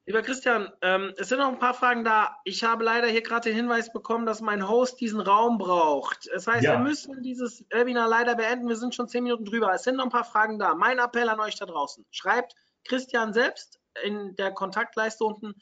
[0.08, 2.36] Lieber Christian, ähm, es sind noch ein paar Fragen da.
[2.44, 6.28] Ich habe leider hier gerade den Hinweis bekommen, dass mein Host diesen Raum braucht.
[6.34, 6.74] Das heißt, ja.
[6.74, 8.68] wir müssen dieses Webinar leider beenden.
[8.68, 9.72] Wir sind schon zehn Minuten drüber.
[9.74, 10.74] Es sind noch ein paar Fragen da.
[10.74, 12.04] Mein Appell an euch da draußen.
[12.10, 15.56] Schreibt Christian selbst in der Kontaktleiste unten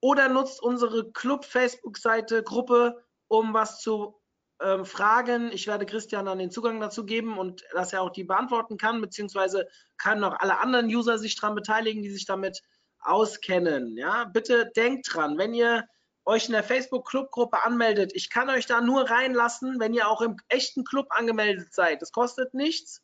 [0.00, 4.20] oder nutzt unsere Club-Facebook-Seite, Gruppe, um was zu
[4.62, 5.52] ähm, Fragen.
[5.52, 9.00] Ich werde Christian dann den Zugang dazu geben und dass er auch die beantworten kann,
[9.00, 12.62] beziehungsweise können auch alle anderen User sich daran beteiligen, die sich damit
[13.00, 13.96] auskennen.
[13.96, 15.86] Ja, bitte denkt dran, wenn ihr
[16.26, 20.36] euch in der Facebook-Club-Gruppe anmeldet, ich kann euch da nur reinlassen, wenn ihr auch im
[20.48, 22.02] echten Club angemeldet seid.
[22.02, 23.02] Das kostet nichts.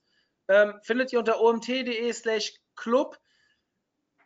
[0.49, 3.19] Ähm, findet ihr unter omt.de slash club.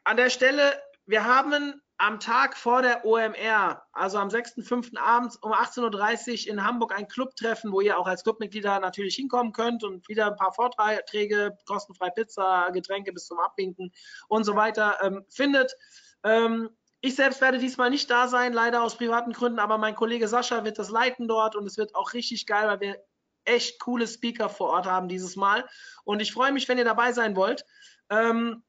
[0.04, 4.96] An der Stelle, wir haben am Tag vor der OMR, also am 6.5.
[4.96, 9.52] abends um 18.30 Uhr in Hamburg ein Clubtreffen, wo ihr auch als Clubmitglieder natürlich hinkommen
[9.52, 13.92] könnt und wieder ein paar Vorträge, kostenfrei Pizza, Getränke bis zum Abwinken
[14.28, 15.76] und so weiter ähm, findet.
[16.24, 16.70] Ähm,
[17.02, 20.64] ich selbst werde diesmal nicht da sein, leider aus privaten Gründen, aber mein Kollege Sascha
[20.64, 23.04] wird das leiten dort und es wird auch richtig geil, weil wir
[23.44, 25.68] echt coole Speaker vor Ort haben dieses Mal.
[26.04, 27.64] Und ich freue mich, wenn ihr dabei sein wollt.
[28.08, 28.62] Ähm,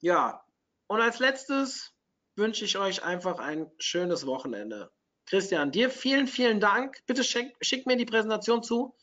[0.00, 0.44] ja,
[0.86, 1.92] und als letztes
[2.36, 4.90] wünsche ich euch einfach ein schönes Wochenende.
[5.26, 6.98] Christian, dir vielen, vielen Dank.
[7.06, 8.96] Bitte schick, schick mir die Präsentation zu.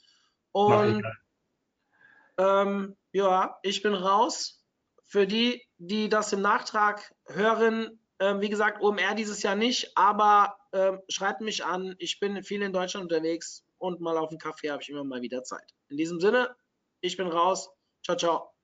[0.52, 1.06] Und
[2.38, 4.62] ähm, ja, ich bin raus.
[5.08, 10.58] Für die, die das im Nachtrag hören, äh, wie gesagt, OMR dieses Jahr nicht, aber
[10.72, 11.96] äh, schreibt mich an.
[12.00, 15.22] Ich bin viel in Deutschland unterwegs und mal auf dem Kaffee habe ich immer mal
[15.22, 15.76] wieder Zeit.
[15.90, 16.56] In diesem Sinne,
[17.02, 17.70] ich bin raus.
[18.04, 18.55] Ciao, ciao.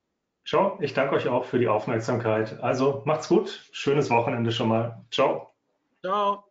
[0.46, 2.62] Ciao, ich danke euch auch für die Aufmerksamkeit.
[2.62, 5.06] Also macht's gut, schönes Wochenende schon mal.
[5.12, 5.54] Ciao.
[6.02, 6.51] Ciao.